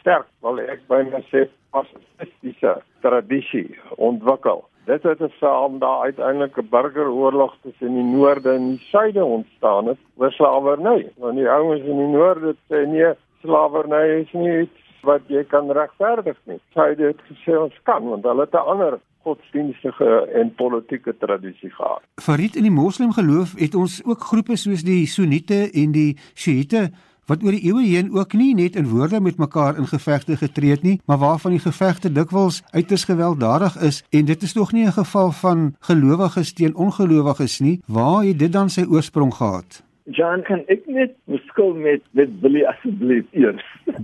sterk, 0.05 0.29
wel 0.45 0.61
ek 0.69 0.85
byna 0.91 1.21
sê 1.31 1.47
pasifistiese 1.73 2.77
tradisie 3.01 3.73
ontwikkel. 3.97 4.61
Dit 4.85 5.03
het 5.03 5.17
gesaam 5.17 5.79
daar 5.81 6.05
uiteindelik 6.05 6.57
'n 6.61 6.69
burgeroorlog 6.69 7.55
tussen 7.63 7.93
die 7.97 8.03
noorde 8.03 8.53
en 8.53 8.67
die 8.69 8.85
suide 8.91 9.25
ontstaan 9.25 9.87
het 9.87 9.97
oor 10.17 10.31
slawerny. 10.31 11.09
Want 11.17 11.35
die 11.35 11.49
ouens 11.49 11.81
in 11.81 11.97
die 11.97 12.13
noorde 12.17 12.55
sê 12.69 12.85
nee, 12.87 13.13
slawerny 13.41 14.21
is 14.21 14.31
nie 14.31 14.61
iets 14.61 14.79
wat 15.01 15.21
jy 15.27 15.43
kan 15.43 15.71
regverdig 15.71 16.37
nie. 16.43 16.59
Suide 16.73 17.03
het 17.03 17.21
gesê 17.29 17.57
ons 17.57 17.73
kan 17.83 18.09
want 18.09 18.23
hulle 18.23 18.41
het 18.41 18.53
'n 18.53 18.69
ander 18.73 18.99
godsdienstige 19.23 20.29
en 20.33 20.55
politieke 20.55 21.17
tradisie 21.17 21.69
gehad. 21.69 22.01
Farid 22.21 22.55
in 22.55 22.61
die 22.61 22.71
moslimgeloof 22.71 23.55
het 23.57 23.75
ons 23.75 24.01
ook 24.05 24.19
groepe 24.19 24.55
soos 24.55 24.83
die 24.83 25.05
Sunniete 25.07 25.69
en 25.73 25.91
die 25.91 26.17
Sjiite 26.33 26.91
wat 27.25 27.43
oor 27.43 27.51
die 27.51 27.65
eeue 27.65 27.85
heen 27.85 28.11
ook 28.13 28.33
nie 28.33 28.53
net 28.55 28.75
in 28.75 28.89
woorde 28.89 29.21
met 29.21 29.37
mekaar 29.37 29.77
in 29.77 29.87
gevegte 29.87 30.37
getree 30.37 30.75
het 30.75 30.83
nie, 30.83 30.99
maar 31.05 31.17
waarvan 31.17 31.51
die 31.51 31.63
gevegte 31.63 32.11
dikwels 32.11 32.61
uiters 32.71 33.03
gewelddadig 33.03 33.77
is 33.81 34.03
en 34.09 34.25
dit 34.25 34.41
is 34.41 34.53
tog 34.53 34.71
nie 34.71 34.85
'n 34.85 34.91
geval 34.91 35.31
van 35.31 35.75
gelowiges 35.79 36.53
teen 36.53 36.75
ongelowiges 36.75 37.59
nie. 37.59 37.81
Waar 37.87 38.23
het 38.23 38.39
dit 38.39 38.51
dan 38.51 38.69
sy 38.69 38.85
oorsprong 38.89 39.33
gehad? 39.33 39.83
Jan 40.03 40.43
kan 40.45 40.61
ek 40.67 40.85
net 40.85 41.15
verskil 41.25 41.73
met 41.73 42.01
met 42.11 42.41
Billy 42.41 42.61
asseblief 42.63 43.25
eers. 43.31 43.63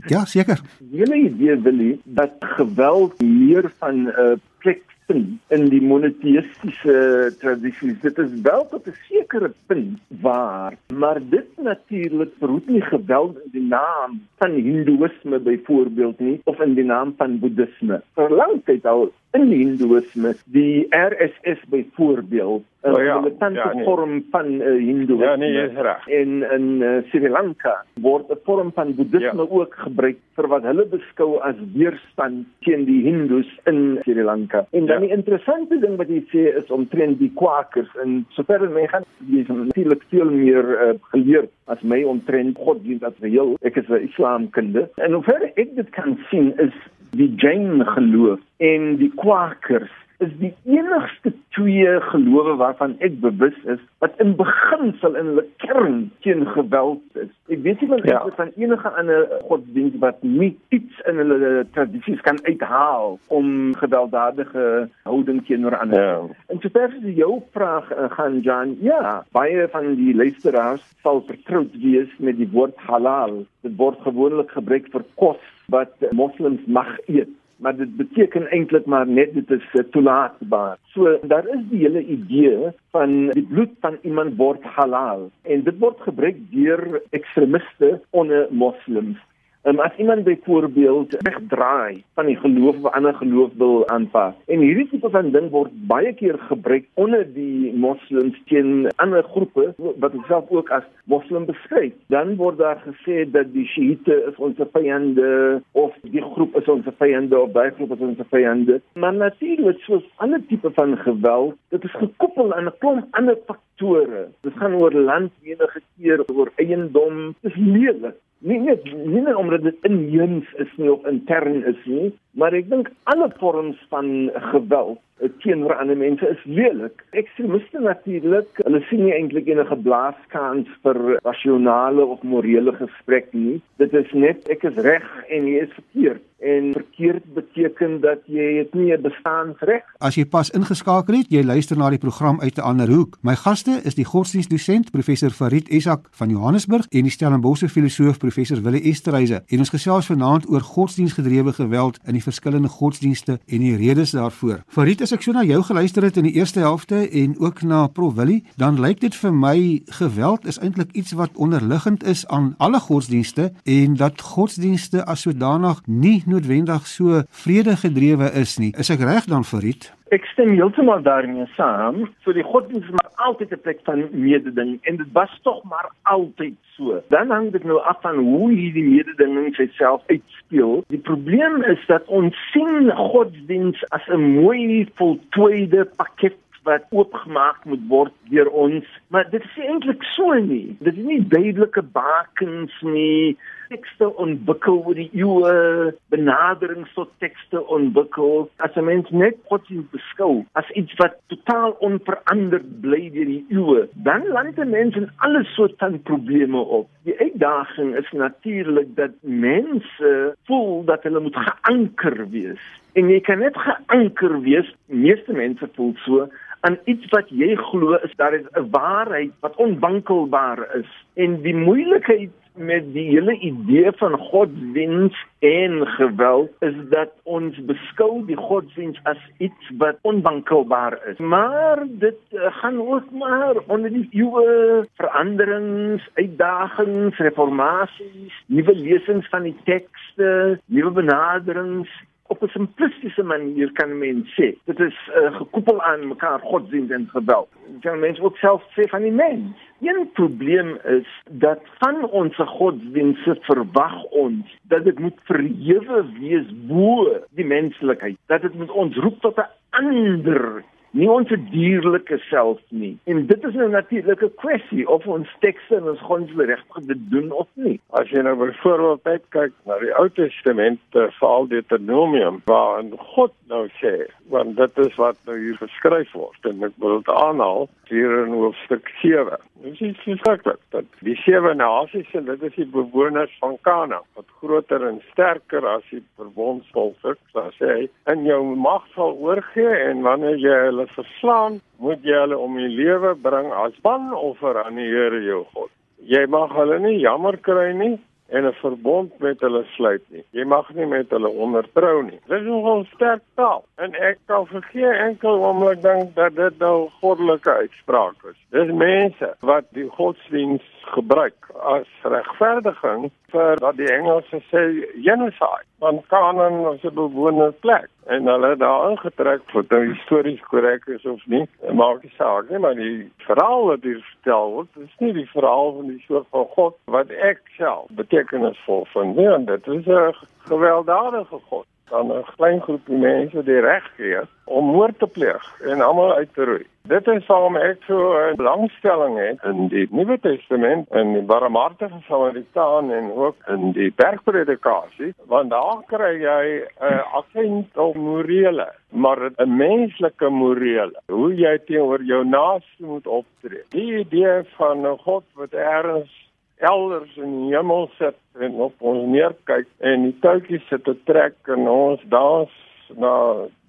Ja, 0.09 0.25
seker. 0.25 0.61
Julle 0.99 1.15
idee 1.15 1.57
Billy 1.57 1.99
dat 2.03 2.31
geweld 2.39 3.21
meer 3.21 3.71
van 3.77 3.95
'n 3.95 4.07
uh, 4.07 4.37
plek 4.63 4.81
vind 5.11 5.39
in 5.55 5.67
die 5.71 5.81
monoteïstiese 5.83 6.97
tradisies. 7.41 7.99
Dit 8.03 8.19
is 8.21 8.33
wel 8.47 8.65
tot 8.71 8.87
'n 8.87 8.97
sekere 9.09 9.51
punt 9.67 9.99
waar, 10.21 10.77
maar 10.93 11.19
dit 11.29 11.49
natuurlik 11.57 12.31
verhoed 12.39 12.67
nie 12.67 12.81
geweld 12.81 13.35
in 13.45 13.51
die 13.51 13.67
naam 13.67 14.21
van 14.37 14.51
Hindoeïsme 14.51 15.39
byvoorbeeld 15.39 16.19
nie 16.19 16.41
of 16.43 16.59
in 16.59 16.73
die 16.73 16.85
naam 16.85 17.13
van 17.17 17.39
Boeddhisme. 17.39 18.01
Vir 18.15 18.29
lang 18.29 18.61
tyd 18.65 18.85
al 18.85 19.11
in 19.31 19.47
Hindoeïsme, 19.51 20.33
die 20.51 20.87
RSS 20.89 21.61
byvoorbeeld, 21.71 22.63
'n 22.83 22.95
oh 22.95 23.03
ja, 23.03 23.19
militante 23.19 23.59
ja, 23.59 23.73
nee. 23.73 23.83
vorm 23.83 24.25
van 24.31 24.47
uh, 24.51 24.67
Hindoeïsme. 24.87 25.25
Ja, 25.25 25.35
nee, 25.35 25.69
is 25.69 25.77
reg. 25.87 26.07
En 26.07 26.29
in 26.51 26.67
uh, 26.81 26.97
Sri 27.09 27.29
Lanka 27.29 27.85
word 28.01 28.29
'n 28.29 28.39
vorm 28.43 28.71
van 28.73 28.95
Boeddhisme 28.95 29.43
ja. 29.43 29.49
ook 29.49 29.75
gebruik 29.75 30.17
vir 30.35 30.47
wat 30.47 30.63
hulle 30.63 30.85
beskou 30.85 31.39
as 31.39 31.55
weerstand 31.73 32.47
teen 32.59 32.85
die 32.85 33.01
Hindus 33.07 33.47
in 33.63 33.99
Sri 34.03 34.23
Lanka. 34.23 34.50
En 34.71 34.85
dan 34.85 35.01
ja. 35.01 35.07
die 35.07 35.15
interessante 35.15 35.79
ding 35.79 35.97
wat 35.97 36.09
jy 36.11 36.21
sê 36.31 36.43
is 36.57 36.71
omtrent 36.71 37.19
die 37.19 37.31
Quakers 37.35 37.91
en 38.03 38.25
sover 38.37 38.67
my 38.69 38.87
gaan 38.91 39.07
dis 39.29 39.47
natuurlik 39.47 40.03
veel 40.09 40.31
meer 40.31 40.71
uh, 40.75 40.93
geleer 41.13 41.47
as 41.65 41.81
my 41.81 42.03
omtrent 42.03 42.57
godsdienst 42.57 43.07
as 43.07 43.17
geheel. 43.21 43.55
Ek 43.61 43.79
is 43.81 43.89
'n 43.89 44.07
Islamkunde. 44.09 44.89
En 44.95 45.13
hoe 45.13 45.23
ver 45.23 45.51
ek 45.55 45.75
dit 45.75 45.89
kan 45.89 46.17
sien 46.29 46.53
is 46.57 46.75
die 47.11 47.33
Jain 47.35 47.85
geloof 47.85 48.39
en 48.57 48.95
die 48.97 49.11
Quakers 49.15 49.91
is 50.21 50.33
die 50.39 50.51
enigste 50.69 51.33
twee 51.55 51.93
gelowe 52.11 52.53
waarvan 52.59 52.93
ek 53.05 53.17
bewus 53.23 53.57
is 53.73 53.81
wat 54.03 54.17
in 54.23 54.35
beginsel 54.39 55.17
in 55.19 55.31
hulle 55.31 55.45
kern 55.63 55.97
teen 56.25 56.45
geweld 56.53 57.01
is. 57.21 57.31
Ek 57.51 57.63
weet 57.65 57.81
nie 57.81 57.89
van 57.91 58.05
ja. 58.07 58.21
van 58.37 58.53
enige 58.55 58.91
ander 59.01 59.25
godsdienst 59.49 59.97
wat 60.03 60.21
nie 60.25 60.51
iets 60.75 61.01
in 61.09 61.21
hulle 61.21 61.65
tradisies 61.75 62.21
kan 62.27 62.39
uithaal 62.45 63.17
om 63.33 63.73
gewelddadige 63.81 64.67
houding 65.09 65.41
teenoor 65.49 65.77
ander. 65.79 66.05
Ja. 66.05 66.45
En 66.53 66.61
sover 66.63 66.87
as 66.91 67.09
jou 67.17 67.41
vraag 67.57 67.91
uh, 67.91 68.09
gaan 68.15 68.39
Jan, 68.45 68.77
ja, 68.81 69.21
baie 69.35 69.67
van 69.73 69.93
die 69.99 70.15
luisteraars 70.15 70.85
sal 71.01 71.23
vertroud 71.27 71.73
wees 71.81 72.13
met 72.19 72.37
die 72.37 72.49
woord 72.53 72.77
halal. 72.87 73.41
Dit 73.65 73.77
word 73.81 74.01
gewoonlik 74.05 74.53
gebruik 74.55 74.89
vir 74.93 75.05
kos 75.21 75.41
wat 75.71 75.93
moslems 76.15 76.63
mag 76.67 76.89
eet 77.07 77.31
maar 77.61 77.75
dit 77.77 77.95
beteken 77.95 78.49
eintlik 78.49 78.85
maar 78.85 79.07
net 79.07 79.33
dit 79.33 79.51
is 79.51 79.65
uh, 79.73 79.83
toelaatbaar. 79.93 80.77
So 80.93 81.17
daar 81.21 81.47
is 81.47 81.63
die 81.69 81.83
hele 81.85 82.03
idee 82.05 82.71
van 82.91 83.29
die 83.29 83.45
bloed 83.49 83.73
van 83.79 83.97
iemand 84.01 84.37
word 84.37 84.63
halal 84.63 85.29
en 85.41 85.63
dit 85.63 85.77
word 85.79 86.01
gebruik 86.01 86.39
deur 86.49 87.01
ekstremiste 87.09 87.99
onder 88.09 88.47
moslems. 88.49 89.17
Um, 89.63 89.79
as 89.79 89.91
iemand 89.97 90.23
byvoorbeeld 90.23 91.15
wegdraai 91.19 92.03
van 92.13 92.25
die 92.25 92.35
geloof 92.35 92.75
of 92.75 92.91
ander 92.91 93.13
geloof 93.13 93.51
wil 93.57 93.87
aanpas. 93.87 94.33
En 94.45 94.59
hierdie 94.59 94.87
tipe 94.89 95.09
van 95.09 95.29
ding 95.31 95.51
word 95.53 95.75
baie 95.91 96.13
keer 96.17 96.39
gebruik 96.47 96.87
onder 96.93 97.27
die 97.33 97.69
moslems 97.73 98.39
teen 98.49 98.87
ander 98.95 99.21
groepe 99.23 99.67
wat 99.77 100.15
self 100.27 100.49
ook 100.49 100.71
as 100.73 100.87
moslim 101.05 101.45
beskryf. 101.45 101.93
Dan 102.09 102.33
word 102.39 102.57
daar 102.57 102.81
gesê 102.87 103.27
dat 103.29 103.53
die 103.53 103.67
Shiite 103.69 104.17
is 104.31 104.41
ons 104.41 104.57
vyande 104.73 105.61
of 105.77 105.93
die 106.09 106.25
groep 106.31 106.57
is 106.57 106.73
ons 106.77 106.89
vyande 106.97 107.39
of 107.39 107.53
daai 107.53 107.69
groep 107.77 107.93
is 107.93 108.03
ons 108.09 108.25
vyande. 108.33 108.79
Maar 108.97 109.13
natuurlik 109.13 109.85
soos 109.85 110.09
ander 110.25 110.41
tipe 110.49 110.73
van 110.73 110.97
geweld, 111.05 111.53
dit 111.69 111.85
is 111.85 111.99
gekoppel 112.01 112.49
aan 112.57 112.65
'n 112.65 112.77
klomp 112.81 113.05
ander 113.11 113.37
faktore. 113.45 114.25
Dit 114.41 114.57
gaan 114.57 114.81
oor 114.81 114.91
landwenige 114.91 115.81
keer, 115.97 116.25
oor 116.33 116.49
eiendom, 116.57 117.35
dis 117.45 117.55
lelik 117.55 118.17
nie 118.41 118.59
net 118.59 118.85
nie 118.85 119.21
net 119.21 119.37
omdat 119.37 119.63
dit 119.63 119.87
inheems 119.87 120.49
is 120.63 120.71
nie 120.77 120.91
of 120.91 121.05
intern 121.09 121.63
is 121.69 121.81
nie 121.85 122.11
maar 122.31 122.53
ek 122.53 122.69
dink 122.69 122.91
alle 123.03 123.29
vorms 123.39 123.77
van 123.89 124.31
geweld 124.51 124.99
teenoor 125.41 125.75
ander 125.75 125.97
mense 125.97 126.27
is 126.29 126.41
lelik. 126.45 127.03
Ekstremiste 127.17 127.79
natuurlik, 127.79 128.61
hulle 128.65 128.81
sien 128.89 129.03
nie 129.05 129.13
eintlik 129.13 129.49
enige 129.51 129.77
blaaskans 129.85 130.69
vir 130.85 130.99
rasionele 131.21 132.05
of 132.05 132.23
morele 132.25 132.73
gesprek 132.79 133.29
nie. 133.37 133.59
Dit 133.81 133.93
is 133.97 134.09
net 134.17 134.49
ek 134.53 134.65
is 134.71 134.81
reg 134.85 135.07
en 135.29 135.47
jy 135.49 135.65
is 135.67 135.73
verkeerd 135.77 136.25
en 136.41 136.71
verkeerd 136.73 137.25
beteken 137.35 137.99
dat 138.01 138.23
jy 138.25 138.57
het 138.57 138.73
nie 138.73 138.89
'n 138.93 139.01
bestaansreg. 139.01 139.83
As 139.99 140.15
jy 140.15 140.25
pas 140.25 140.49
ingeskakel 140.49 141.15
het, 141.15 141.29
jy 141.29 141.43
luister 141.43 141.77
na 141.77 141.89
die 141.89 141.99
program 141.99 142.41
uit 142.41 142.57
'n 142.57 142.61
ander 142.61 142.87
hoek. 142.89 143.17
My 143.21 143.35
gaste 143.35 143.81
is 143.83 143.95
die 143.95 144.05
godsdienstdosent 144.05 144.91
professor 144.91 145.29
Farid 145.29 145.69
Esak 145.69 146.07
van 146.11 146.29
Johannesburg 146.29 146.85
en 146.89 147.03
die 147.03 147.11
Stellenbosch 147.11 147.63
filosoof 147.69 148.17
professor 148.17 148.61
Willie 148.61 148.81
Esterhuise. 148.81 149.43
En 149.47 149.57
ons 149.59 149.69
gesels 149.69 150.05
vanaand 150.05 150.49
oor 150.49 150.61
godsdienstgedrewe 150.61 151.53
geweld 151.53 151.99
in 152.07 152.13
die 152.13 152.20
verskillende 152.23 152.67
godsdienste 152.71 153.39
en 153.45 153.63
die 153.63 153.75
redes 153.75 154.11
daarvoor. 154.11 154.63
Farid, 154.67 155.01
as 155.01 155.13
ek 155.15 155.23
so 155.25 155.35
na 155.35 155.43
jou 155.47 155.61
geluister 155.63 156.03
het 156.03 156.17
in 156.17 156.27
die 156.29 156.35
eerste 156.39 156.59
helfte 156.59 157.03
en 157.09 157.37
ook 157.39 157.61
na 157.61 157.87
Prof 157.87 158.15
Willie, 158.19 158.43
dan 158.57 158.79
lyk 158.81 159.01
dit 159.01 159.15
vir 159.15 159.33
my 159.33 159.57
geweld 160.01 160.45
is 160.47 160.59
eintlik 160.59 160.91
iets 160.97 161.15
wat 161.17 161.35
onderliggend 161.35 162.03
is 162.03 162.25
aan 162.27 162.53
alle 162.57 162.79
godsdienste 162.79 163.51
en 163.63 163.95
dat 163.95 164.21
godsdienste 164.21 165.05
as 165.05 165.21
sodanig 165.21 165.81
nie 165.85 166.23
noodwendig 166.25 166.87
so 166.87 167.23
vredegedrewe 167.29 168.31
is 168.41 168.57
nie. 168.57 168.73
Is 168.77 168.89
ek 168.89 169.03
reg 169.05 169.27
dan 169.31 169.45
Farid? 169.45 169.91
Ek 170.11 170.25
stem 170.27 170.49
heeltemal 170.57 170.99
daarmee 171.05 171.45
saam. 171.55 172.01
So 172.23 172.33
die 172.35 172.43
godsdienst 172.43 172.89
is 172.89 172.95
maar 172.97 173.11
altyd 173.27 173.53
'n 173.55 173.61
plek 173.63 173.79
van 173.87 174.09
mededinging 174.11 174.79
en 174.83 174.97
dit 174.97 175.11
was 175.11 175.39
tog 175.41 175.63
maar 175.63 175.87
altyd 176.01 176.55
so. 176.75 176.99
Dan 177.07 177.29
hang 177.29 177.51
dit 177.51 177.63
nou 177.63 177.79
af 177.79 178.01
van 178.01 178.17
hoe 178.17 178.51
hierdie 178.51 178.83
mededinging 178.83 179.69
self 179.71 180.03
uitspeel. 180.05 180.83
Die 180.87 180.99
probleem 180.99 181.63
is 181.63 181.85
dat 181.87 182.05
ons 182.05 182.35
sien 182.51 182.91
godsdienst 182.91 183.89
as 183.89 184.07
'n 184.07 184.19
mooi 184.19 184.87
voltooide 184.95 185.85
pakket 185.95 186.35
wat 186.63 186.83
oopgemaak 186.89 187.63
moet 187.65 187.87
word 187.87 188.13
deur 188.29 188.49
ons, 188.49 188.85
maar 189.07 189.29
dit 189.29 189.43
is 189.43 189.57
eintlik 189.57 190.03
so 190.03 190.33
nie. 190.33 190.75
Dit 190.79 190.97
is 190.97 191.03
nie 191.03 191.27
duidelike 191.27 191.81
bakens 191.81 192.81
nie. 192.81 193.37
Tekste 193.71 194.09
ontwikkel 194.19 194.81
oor 194.83 194.97
die 194.97 195.07
eeue, 195.15 195.91
benaderings 196.11 196.91
tot 196.97 197.11
tekste 197.23 197.61
ontwikkel. 197.71 198.49
As 198.59 198.75
'n 198.75 198.83
mens 198.83 199.09
net 199.09 199.37
godsdienst 199.47 199.91
beskou 199.95 200.43
as 200.59 200.67
iets 200.75 200.93
wat 200.99 201.15
totaal 201.31 201.71
onveranderd 201.79 202.67
bly 202.81 203.09
deur 203.15 203.29
die 203.31 203.45
eeue, 203.49 203.87
dan 203.93 204.27
land 204.27 204.57
mense 204.57 204.97
in 204.99 205.09
alle 205.23 205.43
soorte 205.55 205.75
van 205.77 206.01
probleme 206.01 206.59
op. 206.59 206.89
Die 207.03 207.15
uitdaging 207.19 207.95
is 207.95 208.11
natuurlik 208.11 208.95
dat 208.95 209.11
mense 209.21 210.35
voel 210.43 210.83
dat 210.83 211.03
hulle 211.03 211.19
moet 211.19 211.35
geanker 211.35 212.29
wees. 212.29 212.63
En 212.93 213.07
jy 213.09 213.19
kan 213.19 213.39
net 213.39 213.55
geanker 213.57 214.41
wees, 214.41 214.75
meeste 214.85 215.33
mense 215.33 215.69
voel 215.75 215.93
so 215.95 216.27
aan 216.61 216.77
iets 216.85 217.07
wat 217.09 217.29
jy 217.29 217.55
glo 217.55 217.95
is 218.03 218.13
daar 218.15 218.33
is 218.33 218.45
'n 218.51 218.69
waarheid 218.69 219.31
wat 219.39 219.55
onwankelbaar 219.55 220.59
is 220.75 220.91
en 221.13 221.41
die 221.41 221.55
moeilikheid 221.55 222.29
met 222.61 222.93
die 222.93 223.07
hele 223.09 223.35
idee 223.39 223.91
van 223.91 224.17
godsdienst 224.17 225.25
en 225.39 225.87
geweld 225.87 226.51
is 226.59 226.75
dat 226.89 227.09
ons 227.23 227.57
beskou 227.65 228.25
die 228.25 228.37
godsdienst 228.37 228.99
as 229.03 229.17
iets 229.37 229.71
wat 229.77 229.97
onwankelbaar 230.01 230.99
is. 231.11 231.17
Maar 231.17 231.83
dit 231.87 232.19
uh, 232.31 232.47
gaan 232.61 232.79
ook 232.81 233.11
maar 233.11 233.55
onder 233.67 233.93
die 233.93 234.07
eeue 234.11 234.85
veranderings 234.93 236.09
uitdagings 236.13 237.17
reformasies 237.17 238.43
nuwe 238.45 238.75
lesings 238.75 239.29
van 239.29 239.43
die 239.49 239.57
tekste 239.63 240.59
nuwe 240.65 240.91
benaderings 240.91 241.89
op 242.31 242.41
'n 242.43 242.47
simplistiese 242.47 243.23
manier 243.23 243.71
kan 243.71 243.97
mens 243.97 244.25
sê. 244.37 244.47
Dit 244.65 244.79
is 244.79 244.97
uh, 245.09 245.35
gekoppel 245.35 245.81
aan 245.81 246.07
mekaar 246.07 246.39
godsdienst 246.39 246.91
en 246.91 247.09
geweld. 247.11 247.49
Kan 247.79 247.99
mens 247.99 248.19
ook 248.19 248.37
self 248.37 248.63
sê 248.75 248.83
van 248.89 249.01
die 249.01 249.11
mens. 249.11 249.69
Een 249.81 250.09
probleem 250.13 250.77
is 250.83 251.07
dat 251.29 251.59
van 251.79 252.09
ons 252.09 252.35
godsdienste 252.35 253.37
verwag 253.39 254.03
ons 254.03 254.57
dat 254.61 254.83
dit 254.83 254.99
moet 254.99 255.19
verhewe 255.23 256.05
wees 256.19 256.47
bo 256.67 257.17
die 257.29 257.45
menslikheid. 257.45 258.17
Dat 258.25 258.41
dit 258.41 258.53
moet 258.53 258.71
ons 258.71 258.95
roep 258.95 259.21
tot 259.21 259.37
'n 259.37 259.49
ander 259.69 260.63
nie 260.91 261.09
ons 261.11 261.31
dierlike 261.51 262.17
self 262.29 262.59
nie. 262.69 262.97
En 263.03 263.25
dit 263.27 263.43
is 263.43 263.55
'n 263.55 263.71
natuurlike 263.71 264.29
kwessie 264.43 264.87
of 264.89 265.07
ons 265.07 265.27
tekste 265.39 265.75
en 265.75 265.89
ons 265.89 266.01
grondwet 266.01 266.47
regtig 266.47 266.85
dit 266.85 267.09
doen 267.09 267.31
of 267.31 267.47
nie. 267.53 267.79
As 267.89 268.09
jy 268.09 268.21
nou 268.21 268.35
byvoorbeeld 268.35 269.23
kyk 269.29 269.51
na 269.65 269.79
die 269.79 269.93
Ou 269.99 270.09
Testament, 270.09 270.79
veral 270.91 271.47
Deuteronomium, 271.47 272.41
waar 272.45 272.83
God 272.97 273.31
nou 273.47 273.67
sê, 273.67 274.07
want 274.31 274.57
dit 274.57 274.77
is 274.85 274.95
wat 274.99 275.17
nou 275.27 275.37
hier 275.39 275.57
geskryf 275.59 276.11
word 276.17 276.49
en 276.49 276.63
ek 276.67 276.75
wil 276.83 276.99
dit 276.99 277.11
aanhaal 277.13 277.67
hier 277.91 278.13
in 278.23 278.33
hoofstuk 278.35 278.87
7. 279.01 279.39
Dit 279.63 279.81
is 279.83 279.97
verskriklik 280.05 280.61
dat 280.75 280.87
die 281.05 281.17
sewe 281.25 281.53
nasies 281.57 282.11
en 282.17 282.29
dit 282.29 282.45
is 282.47 282.55
die 282.57 282.67
bewoners 282.73 283.33
van 283.43 283.57
Kanaan 283.67 284.07
wat 284.19 284.29
groter 284.41 284.85
en 284.87 285.01
sterker 285.11 285.67
as 285.73 285.83
die 285.91 286.03
verbondsvolke, 286.19 287.17
so 287.33 287.47
sê 287.57 287.73
hy, 287.73 287.89
in 288.13 288.23
jou 288.27 288.41
mag 288.55 288.87
sal 288.95 289.17
oorgee 289.19 289.75
en 289.89 290.05
wanneer 290.07 290.39
jy 290.39 290.57
hulle 290.69 290.87
verslaan, 290.95 291.59
moet 291.83 292.01
jy 292.07 292.23
hulle 292.23 292.39
om 292.39 292.57
die 292.59 292.71
lewe 292.71 293.13
bring 293.27 293.51
as 293.65 293.77
banoffer 293.85 294.63
aan 294.63 294.79
die 294.79 294.89
Here 294.91 295.21
jou 295.25 295.43
God. 295.53 295.71
Jy 296.09 296.23
mag 296.33 296.53
hulle 296.57 296.79
nie 296.81 296.97
jammer 297.03 297.37
kry 297.45 297.71
nie 297.77 297.97
en 298.31 298.45
'n 298.47 298.53
verbond 298.53 299.19
met 299.19 299.39
hulle 299.39 299.63
sluit 299.75 300.03
nie. 300.07 300.23
Jy 300.31 300.43
mag 300.43 300.73
nie 300.73 300.85
met 300.85 301.09
hulle 301.09 301.29
ondertrou 301.29 302.03
nie. 302.03 302.19
Dit 302.27 302.39
is 302.41 302.47
nogal 302.47 302.85
sterk 302.93 303.23
taal 303.35 303.63
en 303.75 303.93
ek 303.93 304.17
kan 304.25 304.47
vergeet 304.47 304.99
enkel 305.07 305.43
oomblik 305.43 305.81
dink 305.81 306.15
dat 306.15 306.35
dit 306.35 306.59
nou 306.59 306.89
goddelike 307.01 307.51
uitspraak 307.51 308.15
is. 308.31 308.37
Dis 308.49 308.71
mense 308.71 309.35
wat 309.39 309.65
die 309.71 309.89
godsdiens 309.89 310.63
gebruik 310.83 311.49
as 311.61 311.87
regverdiging 312.01 313.09
vir 313.31 313.61
wat 313.63 313.77
die 313.77 313.89
Engelse 313.91 314.41
sê 314.49 314.63
genocide. 315.03 315.65
Want 315.79 316.07
Kanaan 316.07 316.61
was 316.61 316.83
'n 316.83 316.93
bewoonde 316.93 317.51
plek 317.59 317.89
en 318.05 318.27
hulle 318.27 318.49
het 318.49 318.59
daar 318.59 318.89
ingetrek 318.89 319.41
wat 319.51 319.69
nou 319.69 319.81
histories 319.93 320.41
korrek 320.41 320.85
is 320.85 321.05
of 321.05 321.25
nie. 321.25 321.47
Maak 321.73 322.03
nie 322.03 322.13
saak 322.17 322.49
nie, 322.49 322.59
maar 322.59 322.75
die 322.75 323.11
verhaal 323.17 323.65
wat 323.65 323.81
hier 323.81 324.01
vertel 324.13 324.51
word, 324.51 324.67
is 324.75 324.95
nie 324.99 325.13
die 325.13 325.29
verhaal 325.29 325.75
van 325.75 325.87
die 325.87 326.03
soort 326.07 326.27
van 326.29 326.45
God 326.45 326.75
wat 326.85 327.09
ek 327.09 327.41
self 327.57 327.85
betekenisvol 327.89 328.85
vind 328.93 329.15
nie. 329.15 329.27
En 329.27 329.45
dit 329.45 329.67
is 329.67 329.85
'n 329.85 330.13
gewelddadige 330.37 331.39
God 331.49 331.65
dan 331.91 332.11
'n 332.11 332.25
klein 332.35 332.61
groepie 332.61 332.97
mense 332.97 333.43
die 333.43 333.59
reg 333.59 333.85
gee 333.95 334.21
om 334.45 334.65
moord 334.75 334.99
te 334.99 335.07
pleeg 335.07 335.43
en 335.71 335.81
almal 335.81 336.13
uit 336.13 336.33
te 336.33 336.45
roei. 336.45 336.65
Dit 336.89 337.07
is 337.07 337.25
waarom 337.29 337.55
ek 337.57 337.83
so 337.87 337.97
'n 338.17 338.35
belangstelling 338.35 339.17
het 339.17 339.43
in 339.43 339.67
die 339.67 339.87
Nuwe 339.91 340.17
Testament 340.19 340.89
en 340.89 341.13
die 341.13 341.21
barmhartige 341.21 341.99
Samaritaan 342.07 342.91
en 342.91 343.11
ook 343.11 343.35
in 343.47 343.71
die 343.71 343.91
bergpredikasie, 343.95 345.13
want 345.27 345.49
daar 345.49 345.83
kry 345.87 346.13
jy 346.21 346.65
'n 346.79 347.03
akent 347.19 347.77
op 347.77 347.95
morele, 347.95 348.69
maar 348.89 349.19
'n 349.37 349.55
menslike 349.57 350.29
morele, 350.29 350.99
hoe 351.07 351.35
jy 351.35 351.57
teenoor 351.65 352.03
jou 352.03 352.25
naaste 352.25 352.83
moet 352.83 353.07
optree. 353.07 353.63
Die 353.69 353.99
idee 353.99 354.43
van 354.57 354.87
'n 354.87 354.97
God 354.97 355.23
wat 355.35 355.53
ergens 355.53 356.20
elders 356.61 357.17
in 357.17 357.31
die 357.37 357.55
hemel 357.55 357.89
sit 357.97 358.17
en 358.39 358.59
op 358.67 358.85
ons 358.91 359.07
neerkyk 359.09 359.69
en 359.91 360.05
die 360.07 360.15
touwtjies 360.23 360.65
sit 360.69 360.85
te 360.85 360.95
trek 361.09 361.35
en 361.55 361.67
ons 361.71 362.03
dans 362.13 362.57
na 363.01 363.13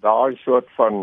daai 0.04 0.36
soort 0.44 0.68
van 0.76 0.96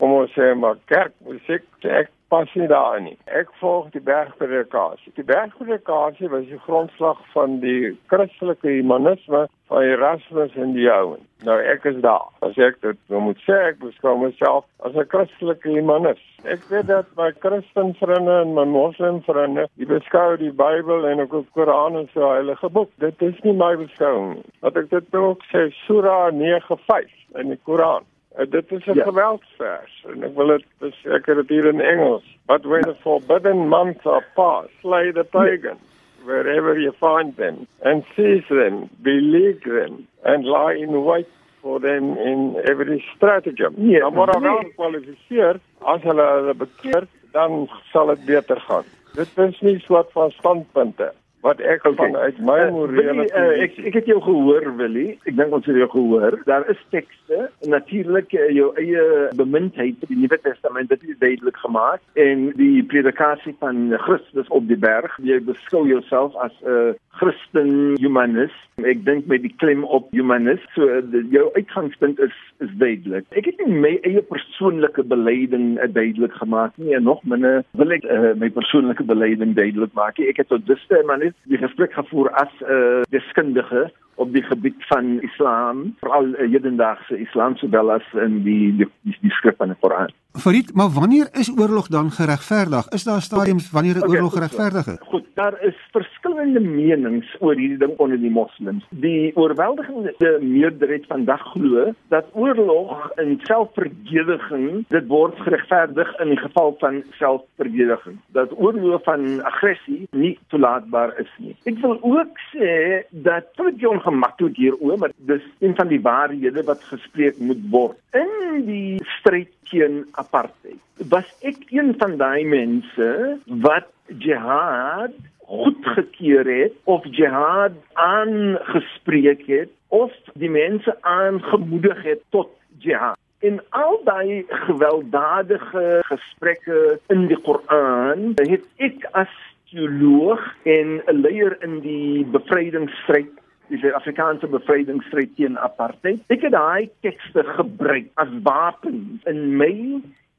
kom 0.00 0.16
ons 0.20 0.32
sê 0.36 0.52
maar 0.58 0.80
kerkmusiek 0.90 1.66
ek 1.84 2.10
pas 2.28 2.54
nie 2.54 2.68
daarin 2.68 3.04
nie. 3.08 3.18
Ek 3.24 3.50
volg 3.60 3.90
die 3.94 4.02
bergpredikasie. 4.04 5.12
Die 5.18 5.26
bergpredikasie 5.26 6.28
was 6.32 6.46
die 6.50 6.60
grondslag 6.66 7.20
van 7.32 7.60
die 7.60 7.92
Christelike 8.12 8.68
humanisme 8.68 9.46
van 9.70 9.82
Erasmus 9.82 10.54
en 10.54 10.72
die 10.76 10.86
Jouen. 10.86 11.22
Nou 11.44 11.58
ek 11.60 11.84
is 11.84 12.00
daar. 12.04 12.30
As 12.46 12.56
ek 12.60 12.80
dit 12.84 12.98
nou 13.12 13.20
moet 13.26 13.40
sê, 13.44 13.56
ek 13.70 13.82
beskou 13.82 14.16
myself 14.20 14.64
as 14.86 14.96
'n 14.96 15.08
Christelike 15.12 15.68
humanist. 15.68 16.24
Ek 16.44 16.64
weet 16.70 16.86
dat 16.86 17.06
my 17.16 17.30
Christen 17.40 17.94
vriende 18.00 18.40
en 18.40 18.54
my 18.54 18.64
Moslem 18.64 19.20
vriende, 19.22 19.68
die 19.76 19.86
beskou 19.86 20.36
die 20.36 20.52
Bybel 20.52 21.06
en 21.08 21.20
ook 21.20 21.30
die 21.30 21.52
Koran 21.54 21.96
as 21.96 22.14
'n 22.16 22.20
heilige 22.20 22.68
boek. 22.68 22.90
Dit 22.98 23.22
is 23.22 23.40
nie 23.42 23.52
my 23.52 23.76
beskouing 23.76 24.34
nie. 24.34 24.44
Wat 24.60 24.76
ek 24.76 24.90
dit 24.90 25.14
ook 25.14 25.42
sê, 25.52 25.70
Surah 25.86 26.32
9:5 26.32 27.10
in 27.34 27.48
die 27.48 27.60
Koran. 27.64 28.04
Uh, 28.38 28.50
dit 28.50 28.72
is 28.72 28.84
'n 28.86 28.94
ja. 28.94 29.04
geweldsvers 29.04 30.04
en 30.10 30.22
ek 30.22 30.34
wil 30.34 30.46
dit 30.46 30.64
ek 31.04 31.26
het 31.26 31.36
dit 31.36 31.48
hier 31.48 31.66
in 31.66 31.80
Engels. 31.80 32.24
But 32.46 32.64
when 32.64 32.82
the 32.82 32.94
forbidden 32.94 33.68
months 33.68 34.06
are 34.06 34.24
past, 34.34 34.70
slay 34.80 35.12
the 35.12 35.24
pagans 35.24 35.80
wherever 36.24 36.78
you 36.78 36.92
find 36.92 37.36
them 37.36 37.66
and 37.82 38.04
seize 38.16 38.48
them, 38.48 38.88
beleague 39.02 39.64
them 39.64 40.06
and 40.24 40.44
lie 40.44 40.74
in 40.74 41.04
wait 41.04 41.28
for 41.62 41.80
them 41.80 42.16
in 42.18 42.56
every 42.64 43.04
stratagem. 43.14 43.74
Ja, 43.76 43.98
nou, 43.98 44.12
maar 44.12 44.32
dan 44.32 44.42
nee. 44.42 44.72
kwalifiseer 44.76 45.60
as 45.78 46.02
hulle 46.02 46.22
hulle 46.22 46.54
bekeer, 46.54 47.06
dan 47.32 47.68
sal 47.92 48.06
dit 48.06 48.24
beter 48.24 48.60
gaan. 48.60 48.84
Dit 49.14 49.38
is 49.38 49.60
nie 49.60 49.78
so 49.78 49.94
wat 49.94 50.12
van 50.12 50.30
standpunte. 50.30 51.12
Wat 51.44 51.60
ek 51.60 51.84
okay. 51.84 51.96
vanuit 52.00 52.38
my 52.40 52.60
Uh, 52.64 52.70
morele 52.72 53.12
Willie, 53.12 53.32
uh, 53.36 53.62
ek 53.64 53.78
ek 53.90 53.98
het 53.98 54.06
jou 54.08 54.20
gehoor 54.24 54.68
Willie. 54.78 55.18
Ek 55.28 55.36
dink 55.36 55.52
ons 55.52 55.66
het 55.68 55.76
jou 55.76 55.88
gehoor. 55.92 56.38
Daar 56.48 56.64
is 56.72 56.80
tekste, 56.94 57.48
natuurlik 57.68 58.32
uh, 58.32 58.48
jou 58.54 58.70
eie 58.80 59.04
bemindheid 59.36 59.98
vir 60.00 60.12
die 60.12 60.20
Nuwe 60.22 60.38
Testament 60.46 60.92
dit 60.92 61.08
is 61.10 61.18
duidelik 61.20 61.58
gemaak 61.60 62.00
en 62.24 62.46
die 62.60 62.84
predikasie 62.88 63.56
van 63.60 63.90
Christus 64.06 64.48
op 64.54 64.68
die 64.70 64.80
berg. 64.80 65.18
Jy 65.26 65.40
beskou 65.44 65.84
jouself 65.90 66.36
as 66.46 66.54
'n 66.62 66.70
uh, 66.70 66.94
Christen 67.20 67.94
humanist. 68.02 68.56
Ek 68.82 69.04
dink 69.06 69.28
met 69.30 69.44
die 69.44 69.52
klem 69.62 69.84
op 69.84 70.08
humanist. 70.16 70.64
So 70.74 70.88
uh, 70.88 71.02
die, 71.12 71.22
jou 71.34 71.50
uitgangspunt 71.54 72.18
is 72.24 72.34
is 72.64 72.72
duidelik. 72.80 73.28
Ek 73.36 73.46
het 73.50 73.60
nie 73.60 73.80
my 73.84 73.94
eie 74.02 74.22
persoonlike 74.22 75.04
beleiding 75.12 75.76
uh, 75.76 75.90
duidelik 75.92 76.32
gemaak 76.40 76.72
nie 76.80 76.94
en 76.96 77.06
nog 77.06 77.22
minder 77.28 77.62
wil 77.78 77.94
ek 77.94 78.08
uh, 78.08 78.32
my 78.40 78.50
persoonlike 78.50 79.04
beleiding 79.04 79.54
duidelik 79.58 79.92
maak. 79.98 80.18
Ek 80.18 80.40
het 80.42 80.48
tot 80.48 80.66
dusver 80.66 81.04
maar 81.04 81.20
net 81.22 81.33
die 81.44 81.58
gesprek 81.58 81.92
gevoer 81.92 82.30
as 82.30 82.52
'n 82.60 82.70
uh, 82.70 83.02
deskundige 83.10 83.92
op 84.14 84.32
die 84.32 84.42
gebied 84.42 84.86
van 84.88 85.20
Islam, 85.20 85.94
veral 86.00 86.26
uh, 86.34 86.50
hedendaagse 86.50 87.18
Islam 87.18 87.56
sowel 87.56 87.90
as 87.90 88.06
in 88.12 88.42
die 88.42 88.64
die, 88.76 88.88
die, 89.02 89.16
die 89.20 89.34
skrif 89.38 89.56
van 89.56 89.74
die 89.74 89.80
Koran. 89.80 90.12
Farid, 90.34 90.74
maar 90.74 90.88
wanneer 90.90 91.28
is 91.32 91.52
oorlog 91.58 91.86
dan 91.86 92.10
geregverdig? 92.10 92.88
Is 92.88 93.04
daar 93.04 93.22
stadiums 93.22 93.70
wanneer 93.70 93.94
'n 93.94 94.02
Okay, 94.02 94.16
oorlog 94.16 94.32
geregverdig 94.32 94.86
is? 94.86 94.98
Goed, 95.00 95.26
daar 95.34 95.62
is 95.62 95.76
verskillende 95.90 96.60
menings 96.60 97.36
oor 97.38 97.54
hierdie 97.54 97.78
ding 97.78 97.92
onder 97.96 98.18
die 98.20 98.30
moslems. 98.30 98.84
Die 98.90 99.36
oorweldigende 99.36 100.38
meerderheid 100.40 101.06
vandag 101.06 101.40
glo 101.52 101.92
dat 102.08 102.24
oorlog 102.32 103.10
in 103.16 103.40
selfverdediging 103.42 104.84
dit 104.88 105.06
word 105.06 105.38
geregverdig 105.38 106.18
in 106.18 106.28
die 106.28 106.38
geval 106.38 106.76
van 106.78 107.02
selfverdediging. 107.10 108.18
Dat 108.32 108.58
oorlog 108.58 109.02
van 109.02 109.44
aggressie 109.44 110.08
nie 110.10 110.38
toelaatbaar 110.48 111.18
is 111.18 111.30
nie. 111.38 111.56
Ek 111.62 111.78
wil 111.78 111.98
ook 112.02 112.38
sê 112.50 113.02
dat 113.10 113.44
dit 113.56 113.80
jou 114.04 114.12
ongemaklik 114.12 114.56
hieroor, 114.56 114.98
maar 114.98 115.10
dis 115.16 115.42
een 115.60 115.74
van 115.74 115.88
die 115.88 116.00
waarhede 116.00 116.64
wat 116.64 116.82
gespreek 116.84 117.38
moet 117.38 117.60
word. 117.70 117.98
In 118.12 118.64
die 118.66 119.04
stryd 119.18 119.50
teen 119.70 120.04
apartheid 120.12 120.80
was 121.10 121.26
ek 121.42 121.58
een 121.70 121.94
van 121.98 122.16
daai 122.16 122.44
mense 122.44 123.38
wat 123.44 123.88
jihad 124.18 125.14
goedgekeur 125.44 126.46
het 126.46 126.72
of 126.84 127.04
jihad 127.10 127.74
aangespreek 127.94 129.42
het 129.46 129.70
of 129.88 130.12
die 130.34 130.50
mense 130.50 130.94
aangemoedig 131.02 132.02
het 132.02 132.22
tot 132.30 132.50
jihad. 132.78 133.18
In 133.40 133.60
al 133.70 134.00
daai 134.04 134.44
gewelddadige 134.48 136.00
gesprekke 136.06 137.00
in 137.12 137.26
die 137.26 137.40
Koran 137.42 138.32
het 138.38 138.64
ek 138.78 139.04
as 139.12 139.34
teoloog 139.68 140.40
en 140.62 141.02
'n 141.10 141.20
leier 141.20 141.56
in 141.60 141.80
die 141.80 142.24
bevrydingsstryd 142.24 143.42
die 143.70 143.78
Suid-Afrikaanse 143.80 144.50
bevrydingsstryd 144.52 145.36
teen 145.38 145.56
apartheid. 145.58 146.20
Ek 146.32 146.44
het 146.44 146.54
daai 146.56 146.90
tekste 147.06 147.46
gebruik 147.54 148.10
as 148.20 148.32
wapens 148.46 149.24
in 149.30 149.46
my 149.58 149.74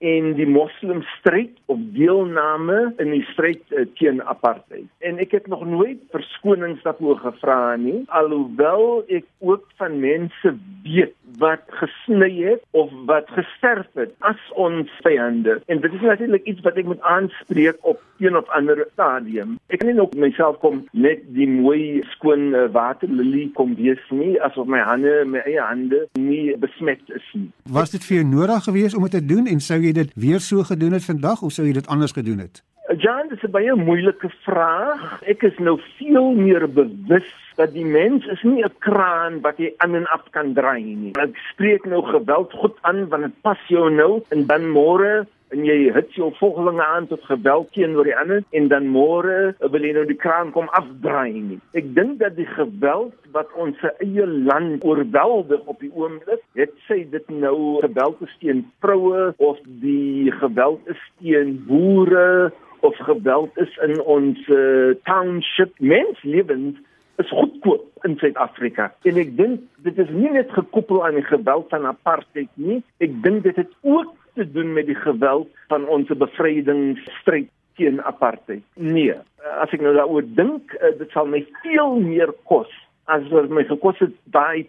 en 0.05 0.33
die 0.35 0.47
moslim 0.47 1.01
stryd 1.15 1.55
op 1.71 1.79
deelname 1.95 2.93
in 3.01 3.13
die 3.15 3.23
stryd 3.31 3.61
uh, 3.71 3.85
teen 3.97 4.19
apartheid. 4.23 4.87
En 5.07 5.21
ek 5.23 5.37
het 5.37 5.47
nog 5.47 5.63
nooit 5.65 6.01
verskonings 6.13 6.83
daarvoor 6.83 7.21
gevra 7.23 7.59
nie, 7.79 8.03
alhoewel 8.13 9.05
ek 9.07 9.25
ook 9.39 9.65
van 9.79 9.99
mense 10.03 10.55
weet 10.83 11.15
wat 11.41 11.63
gesny 11.79 12.31
het 12.43 12.63
of 12.71 12.91
wat 13.09 13.29
gesterf 13.35 13.87
het 13.99 14.13
as 14.19 14.41
ons 14.53 14.91
vyande. 15.03 15.59
En 15.65 15.81
dit 15.81 15.93
is 15.93 16.01
natuurlik 16.01 16.43
iets 16.43 16.61
wat 16.61 16.77
ek 16.81 16.89
moet 16.89 17.01
aanspreek 17.01 17.77
op 17.81 18.01
een 18.19 18.37
of 18.37 18.49
ander 18.49 18.85
stadium. 18.93 19.57
Ek 19.67 19.79
kan 19.79 19.91
nie 19.91 19.97
nog 19.97 20.13
myself 20.19 20.59
kom 20.63 20.83
net 20.91 21.23
die 21.35 21.47
mooi 21.49 22.03
skoon 22.15 22.53
uh, 22.53 22.67
waterlilie 22.71 23.49
kom 23.57 23.75
wees 23.79 24.01
nie 24.09 24.35
asof 24.45 24.69
my 24.71 24.83
hande, 24.85 25.17
my 25.25 25.43
eie 25.45 25.61
hande 25.61 26.05
nie 26.19 26.55
besmet 26.61 27.01
is 27.15 27.27
nie. 27.33 27.49
Was 27.71 27.91
dit 27.95 28.05
vir 28.05 28.21
jou 28.21 28.27
nodig 28.29 28.63
geweest 28.69 28.95
om 28.95 29.07
dit 29.07 29.19
te 29.19 29.25
doen 29.25 29.49
en 29.51 29.59
sou 29.63 29.81
jy 29.81 29.91
dit 29.95 30.15
weer 30.15 30.39
so 30.39 30.63
gedoen 30.63 30.97
het 30.97 31.05
vandag 31.05 31.43
of 31.43 31.53
sou 31.55 31.67
jy 31.67 31.75
dit 31.79 31.91
anders 31.91 32.15
gedoen 32.15 32.45
het? 32.47 32.63
Jan, 32.93 33.29
dis 33.29 33.41
'n 33.41 33.49
baie 33.49 33.73
moeilike 33.73 34.29
vraag. 34.45 35.21
Ek 35.25 35.41
is 35.43 35.57
nou 35.57 35.79
veel 35.97 36.31
meer 36.37 36.69
bewus 36.69 37.25
dat 37.57 37.73
die 37.73 37.85
mens 37.85 38.25
is 38.25 38.43
nie 38.43 38.61
'n 38.63 38.77
kraan 38.79 39.41
wat 39.41 39.57
jy 39.57 39.73
aan 39.77 39.95
en 39.95 40.05
af 40.05 40.21
kan 40.29 40.53
draai 40.53 40.95
nie. 40.95 41.11
Ek 41.17 41.33
spreek 41.51 41.85
nou 41.85 42.03
geweld 42.05 42.53
goed 42.53 42.77
aan 42.81 43.09
want 43.09 43.23
dit 43.23 43.41
pas 43.41 43.57
jou 43.67 43.89
nou 43.89 44.21
en 44.29 44.45
dan 44.45 44.69
môre 44.69 45.25
en 45.49 45.65
jy 45.65 45.91
hit 45.93 46.13
jou 46.13 46.31
volgelinge 46.37 46.85
aan 46.85 47.07
tot 47.07 47.23
geweld 47.23 47.71
teenoor 47.73 48.03
die 48.03 48.17
ander 48.17 48.43
en 48.51 48.67
dan 48.67 48.85
môre 48.87 49.55
wil 49.59 49.81
jy 49.81 49.93
nou 49.93 50.05
die 50.05 50.21
kraan 50.25 50.51
kom 50.51 50.69
afdraai 50.69 51.33
nie. 51.33 51.59
Ek 51.73 51.95
dink 51.95 52.19
dat 52.19 52.35
die 52.35 52.49
geweld 52.53 53.13
wat 53.31 53.49
ons 53.55 53.77
eie 53.97 54.27
land 54.27 54.83
oorweldig 54.83 55.61
op 55.65 55.79
die 55.79 55.91
oomblik, 55.93 56.41
het 56.53 56.73
sê 56.87 57.09
dit 57.09 57.29
nou 57.29 57.81
geweld 57.81 58.21
is 58.21 58.37
teen 58.39 58.65
vroue 58.79 59.33
of 59.37 59.57
die 59.81 60.31
geweld 60.31 60.81
is 60.87 61.01
teen 61.21 61.65
boere 61.65 62.51
of 62.85 62.97
geweld 63.07 63.57
is 63.61 63.77
in 63.85 63.97
ons 64.01 64.41
uh, 64.47 64.93
township 65.09 65.73
menslewens 65.79 66.77
is 67.21 67.31
goedkoop 67.31 68.05
in 68.07 68.17
Suid-Afrika. 68.19 68.89
En 69.07 69.17
ek 69.21 69.33
dink 69.37 69.63
dit 69.87 69.99
is 70.03 70.11
nie 70.13 70.31
net 70.35 70.51
gekoppel 70.53 71.03
aan 71.05 71.17
die 71.19 71.27
geweld 71.27 71.69
van 71.71 71.87
apartheid 71.89 72.51
nie. 72.59 72.81
Ek 73.03 73.13
dink 73.23 73.45
dit 73.47 73.57
het 73.61 73.71
ook 73.81 74.13
te 74.35 74.45
doen 74.51 74.73
met 74.75 74.89
die 74.89 74.99
geweld 74.99 75.49
van 75.71 75.87
ons 75.87 76.11
bevrydingsstryd 76.11 77.47
teen 77.79 78.01
apartheid. 78.03 78.63
Nee, 78.75 79.15
as 79.59 79.71
ek 79.75 79.83
nou 79.83 79.95
daaroor 79.95 80.27
dink, 80.37 80.75
uh, 80.79 80.91
dit 80.99 81.11
sal 81.15 81.31
veel 81.63 81.95
meer 82.03 82.31
kos 82.51 82.71
as 83.11 83.25
wat 83.29 83.51
my 83.53 83.63
gekos 83.69 83.99
het 84.01 84.13
daai 84.33 84.65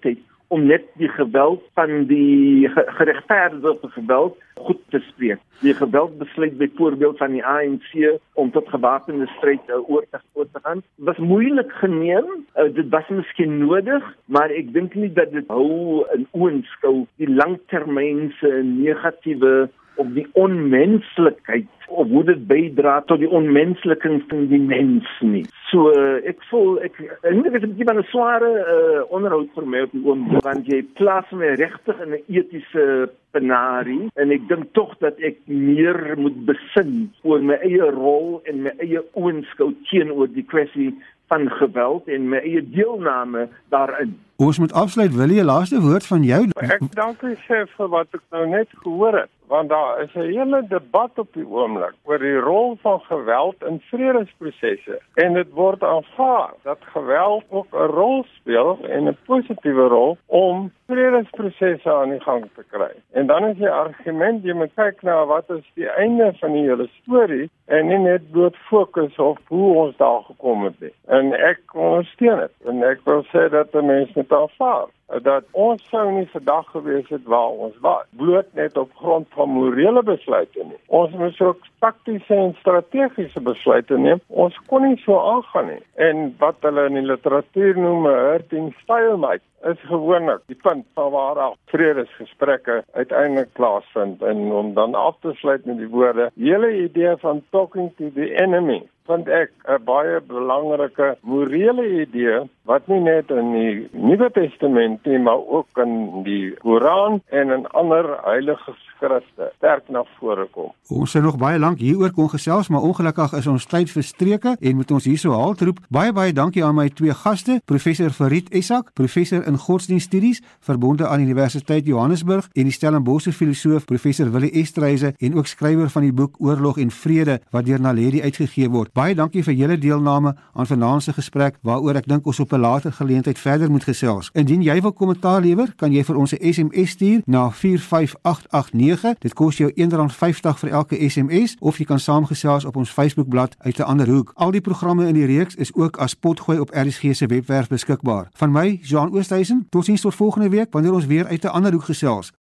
om 0.48 0.66
net 0.66 0.84
die 1.00 1.08
geweld 1.08 1.62
van 1.74 2.04
die 2.10 2.68
geregverdigde 2.68 3.90
geweld 3.94 4.36
goed 4.54 4.80
te 4.88 5.00
spreek. 5.08 5.40
Die 5.60 5.74
geweldbesluit 5.74 6.56
byvoorbeeld 6.56 7.18
van 7.18 7.32
die 7.32 7.44
ANC 7.44 8.18
om 8.32 8.50
tot 8.50 8.68
gewapende 8.68 9.26
stryd 9.36 9.60
uh, 9.68 9.80
oor 9.90 10.04
te 10.10 10.20
oor 10.32 10.48
te 10.52 10.60
gaan 10.62 10.82
was 10.94 11.16
moeilik 11.16 11.72
geneem. 11.72 12.28
Uh, 12.56 12.68
dit 12.74 12.88
was 12.88 13.08
miskien 13.08 13.58
nodig, 13.58 14.04
maar 14.24 14.50
ek 14.50 14.72
dink 14.72 14.94
nie 14.94 15.12
dat 15.12 15.32
dit 15.32 15.48
hou 15.48 16.04
in 16.16 16.28
oënskou 16.32 17.06
die 17.20 17.30
langtermynse 17.30 18.52
negatiewe 18.64 19.68
op 19.96 20.12
die 20.14 20.26
onmenslikheid 20.32 21.66
of 21.86 22.08
hoe 22.08 22.24
dit 22.24 22.46
bydra 22.46 23.00
tot 23.06 23.20
die 23.22 23.30
onmensliking 23.30 24.22
van 24.28 24.46
die 24.50 24.60
mens 24.60 25.08
nie. 25.20 25.44
So 25.70 25.92
uh, 25.94 26.18
ek 26.26 26.42
voel 26.50 26.80
ek 26.86 26.98
ek 27.04 27.28
dink 27.30 27.46
dit 27.46 27.58
is 27.58 27.62
'n 27.62 27.70
bietjie 27.72 27.88
van 27.90 28.00
'n 28.02 28.08
sware 28.10 28.50
uh, 28.74 29.02
onderhoud 29.14 29.50
vir 29.54 29.66
my 29.66 29.80
op 29.86 29.92
die 29.94 30.04
oomblik 30.04 30.44
want 30.44 30.66
jy 30.66 30.82
plaas 30.98 31.30
my 31.30 31.54
regtig 31.62 32.00
in 32.04 32.16
'n 32.18 32.24
etiese 32.26 32.86
penarie 33.30 34.08
en 34.14 34.30
ek 34.30 34.48
dink 34.48 34.72
tog 34.72 34.96
dat 34.98 35.18
ek 35.20 35.38
meer 35.46 36.16
moet 36.18 36.38
besin 36.46 37.10
oor 37.22 37.42
my 37.42 37.58
eie 37.62 37.90
rol 37.90 38.40
en 38.44 38.62
my 38.66 38.72
eie 38.78 39.02
oënskou 39.14 39.74
teenoor 39.90 40.28
die 40.32 40.46
kwessie 40.46 40.94
van 41.26 41.50
geweld 41.50 42.06
en 42.08 42.28
my 42.28 42.38
eie 42.38 42.62
deelname 42.70 43.48
daarin. 43.68 44.14
Ons 44.36 44.58
moet 44.58 44.72
afsluit, 44.72 45.14
wil 45.14 45.32
jy 45.32 45.42
laaste 45.42 45.80
woord 45.80 46.06
van 46.06 46.22
jou? 46.22 46.42
Ek 46.60 46.82
dankie 46.94 47.34
sê 47.46 47.64
vir 47.76 47.88
wat 47.88 48.12
ek 48.14 48.22
nou 48.34 48.44
net 48.52 48.68
gehoor 48.82 49.22
het, 49.22 49.32
want 49.48 49.68
daar 49.68 50.02
is 50.02 50.14
'n 50.14 50.20
hele 50.20 50.64
debat 50.68 51.10
op 51.18 51.28
die 51.32 51.46
oomblik 51.46 51.94
oor 52.04 52.18
die 52.18 52.38
rol 52.38 52.76
van 52.82 53.00
geweld 53.00 53.64
in 53.64 53.80
vredesprosesse 53.80 55.00
en 55.14 55.32
dit 55.34 55.50
word 55.50 55.82
aanvaar 55.82 56.50
dat 56.62 56.78
geweld 56.80 57.44
ook 57.48 57.66
'n 57.72 57.90
rol 58.00 58.24
speel 58.24 58.78
en 58.88 59.08
'n 59.08 59.18
positiewe 59.26 59.88
rol 59.88 60.16
om 60.26 60.72
vredesprosesse 60.86 61.92
aan 61.92 62.10
die 62.10 62.20
gang 62.20 62.44
te 62.54 62.64
kry. 62.70 62.90
En 63.12 63.26
dan 63.26 63.46
is 63.46 63.56
die 63.56 63.70
argument 63.70 64.44
jy 64.44 64.52
moet 64.52 64.74
kyk 64.74 65.02
na 65.02 65.24
wat 65.26 65.50
is 65.50 65.70
die 65.74 65.88
einde 65.88 66.32
van 66.40 66.52
die 66.52 66.68
hele 66.68 66.88
storie 67.02 67.50
en 67.64 67.86
nie 67.86 67.98
net 67.98 68.30
bloot 68.30 68.56
fokus 68.56 69.16
op 69.16 69.38
hoe 69.46 69.74
ons 69.74 69.96
daar 69.96 70.22
gekom 70.22 70.64
het 70.64 70.80
nie. 70.80 70.92
En 71.06 71.32
ek 71.32 71.60
ondersteun 71.74 72.38
dit 72.38 72.68
en 72.68 72.82
ek 72.82 73.00
wil 73.04 73.24
sê 73.32 73.48
dat 73.50 73.72
die 73.72 73.82
mense 73.82 74.12
moet 74.14 74.32
aanvaar 74.32 74.86
dat 75.22 75.44
ons 75.52 75.82
sou 75.90 76.04
nie 76.12 76.26
vandag 76.32 76.66
gewees 76.74 77.08
het 77.08 77.24
waar 77.30 77.54
ons 77.66 77.74
was 77.80 78.06
bloot 78.18 78.48
net 78.58 78.76
op 78.76 78.90
grond 78.94 79.26
van 79.38 79.48
morele 79.48 80.02
besluite 80.02 80.64
nie. 80.64 80.78
Ons 80.86 81.14
moes 81.14 81.40
ook 81.40 81.66
taktiese 81.78 82.34
en 82.34 82.54
strategiese 82.58 83.40
besluite 83.40 83.98
neem. 83.98 84.20
Ons 84.26 84.58
kon 84.66 84.82
nie 84.82 84.98
so 85.04 85.18
aangaan 85.20 85.70
nie. 85.70 85.82
En 85.94 86.34
wat 86.38 86.56
hulle 86.66 86.88
in 86.90 86.98
die 87.00 87.06
literatuur 87.06 87.78
noem 87.78 88.06
'n 88.06 88.18
hurting 88.26 88.74
stalemate 88.82 89.44
is 89.64 89.80
gewoonlik 89.88 90.42
die 90.46 90.58
punt 90.62 90.86
van 90.94 91.10
waar 91.10 91.38
af 91.38 91.54
vredesgesprekke 91.72 92.84
uiteindelik 92.92 93.52
plaasvind 93.52 94.22
en 94.22 94.52
om 94.52 94.74
dan 94.74 94.94
af 94.94 95.16
te 95.20 95.32
sluit 95.34 95.64
met 95.64 95.78
die 95.78 95.88
woorde 95.88 96.30
hele 96.34 96.82
idee 96.82 97.16
van 97.16 97.42
talking 97.50 97.92
to 97.96 98.10
the 98.14 98.34
enemy. 98.34 98.82
Vind 99.06 99.28
ek 99.28 99.50
'n 99.68 99.84
baie 99.84 100.20
belangrike 100.20 101.16
morele 101.20 101.86
idee 102.00 102.40
wat 102.64 102.86
nie 102.86 103.00
net 103.00 103.30
in 103.30 103.52
die 103.52 103.88
Nuwe 103.92 104.30
Testament 104.30 105.04
nie 105.04 105.18
maar 105.18 105.46
ook 105.46 105.78
in 105.78 106.22
die 106.22 106.54
Koran 106.54 107.22
en 107.28 107.50
in 107.50 107.66
ander 107.66 108.18
heilige 108.24 108.74
Christus 108.98 109.52
sterk 109.56 109.88
na 109.88 110.04
vore 110.18 110.46
kom. 110.52 110.72
Ons 110.88 111.10
sou 111.10 111.22
nog 111.22 111.36
baie 111.38 111.58
lank 111.58 111.78
hieroor 111.78 112.12
kon 112.14 112.28
gesels, 112.30 112.68
maar 112.68 112.84
ongelukkig 112.86 113.32
is 113.38 113.46
ons 113.46 113.66
tyd 113.66 113.90
verstreke 113.90 114.56
en 114.60 114.76
moet 114.76 114.90
ons 114.90 115.04
hierso 115.04 115.32
haltroep. 115.36 115.80
Baie 115.90 116.12
baie 116.12 116.32
dankie 116.32 116.64
aan 116.64 116.74
my 116.74 116.88
twee 116.88 117.14
gaste, 117.14 117.60
professor 117.64 118.10
Farid 118.10 118.52
Esak, 118.54 118.92
professor 118.94 119.44
in 119.46 119.58
godsdienststudies 119.58 120.42
verbonde 120.60 121.08
aan 121.08 121.20
Universiteit 121.20 121.86
Johannesburg 121.86 122.48
en 122.54 122.68
die 122.68 122.74
Stellenbosch 122.74 123.28
filosoof 123.36 123.84
professor 123.84 124.30
Willie 124.30 124.52
Estreise 124.52 125.12
en 125.18 125.36
ook 125.36 125.46
skrywer 125.46 125.90
van 125.90 126.06
die 126.06 126.12
boek 126.12 126.36
Oorlog 126.38 126.78
en 126.78 126.90
Vrede 126.90 127.40
wat 127.50 127.66
deur 127.66 127.80
Naledi 127.80 128.22
uitgegee 128.22 128.70
word. 128.70 128.92
Baie 128.94 129.14
dankie 129.14 129.44
vir 129.44 129.54
julle 129.54 129.78
deelname 129.78 130.34
aan 130.54 130.66
vanaand 130.66 131.02
se 131.02 131.12
gesprek 131.16 131.58
waaroor 131.66 132.00
ek 132.00 132.08
dink 132.08 132.26
ons 132.26 132.40
op 132.40 132.52
'n 132.52 132.60
later 132.60 132.92
geleentheid 132.92 133.38
verder 133.38 133.70
moet 133.70 133.84
gesels. 133.84 134.30
Indien 134.34 134.62
jy 134.62 134.80
wil 134.80 134.92
kommentaar 134.92 135.40
lewer, 135.40 135.72
kan 135.76 135.92
jy 135.92 136.04
vir 136.04 136.16
ons 136.16 136.32
'n 136.32 136.52
SMS 136.52 136.90
stuur 136.90 137.22
na 137.26 137.50
45889. 137.50 138.85
Dit 138.94 139.34
kos 139.34 139.56
jou 139.56 139.70
R1.50 139.70 140.58
vir 140.60 140.70
elke 140.70 141.08
SMS 141.08 141.56
of 141.58 141.78
jy 141.78 141.84
kan 141.84 141.98
saamgesels 141.98 142.64
op 142.64 142.76
ons 142.76 142.90
Facebookblad 142.90 143.56
uit 143.58 143.78
'n 143.78 143.82
ander 143.82 144.08
hoek. 144.08 144.30
Al 144.34 144.50
die 144.50 144.60
programme 144.60 145.08
in 145.08 145.14
die 145.14 145.26
reeks 145.26 145.54
is 145.54 145.74
ook 145.74 145.96
as 145.96 146.14
potgooi 146.14 146.58
op 146.58 146.70
RSG 146.70 147.14
se 147.14 147.26
webwerf 147.26 147.68
beskikbaar. 147.68 148.28
Van 148.32 148.52
my, 148.52 148.78
Jean 148.82 149.12
Oosthuizen, 149.12 149.66
totiens 149.70 150.00
tot 150.00 150.14
volgende 150.14 150.48
week 150.48 150.72
wanneer 150.72 150.92
ons 150.92 151.06
weer 151.06 151.26
uit 151.26 151.42
'n 151.44 151.48
ander 151.48 151.72
hoek 151.72 151.84
gesels. 151.84 152.32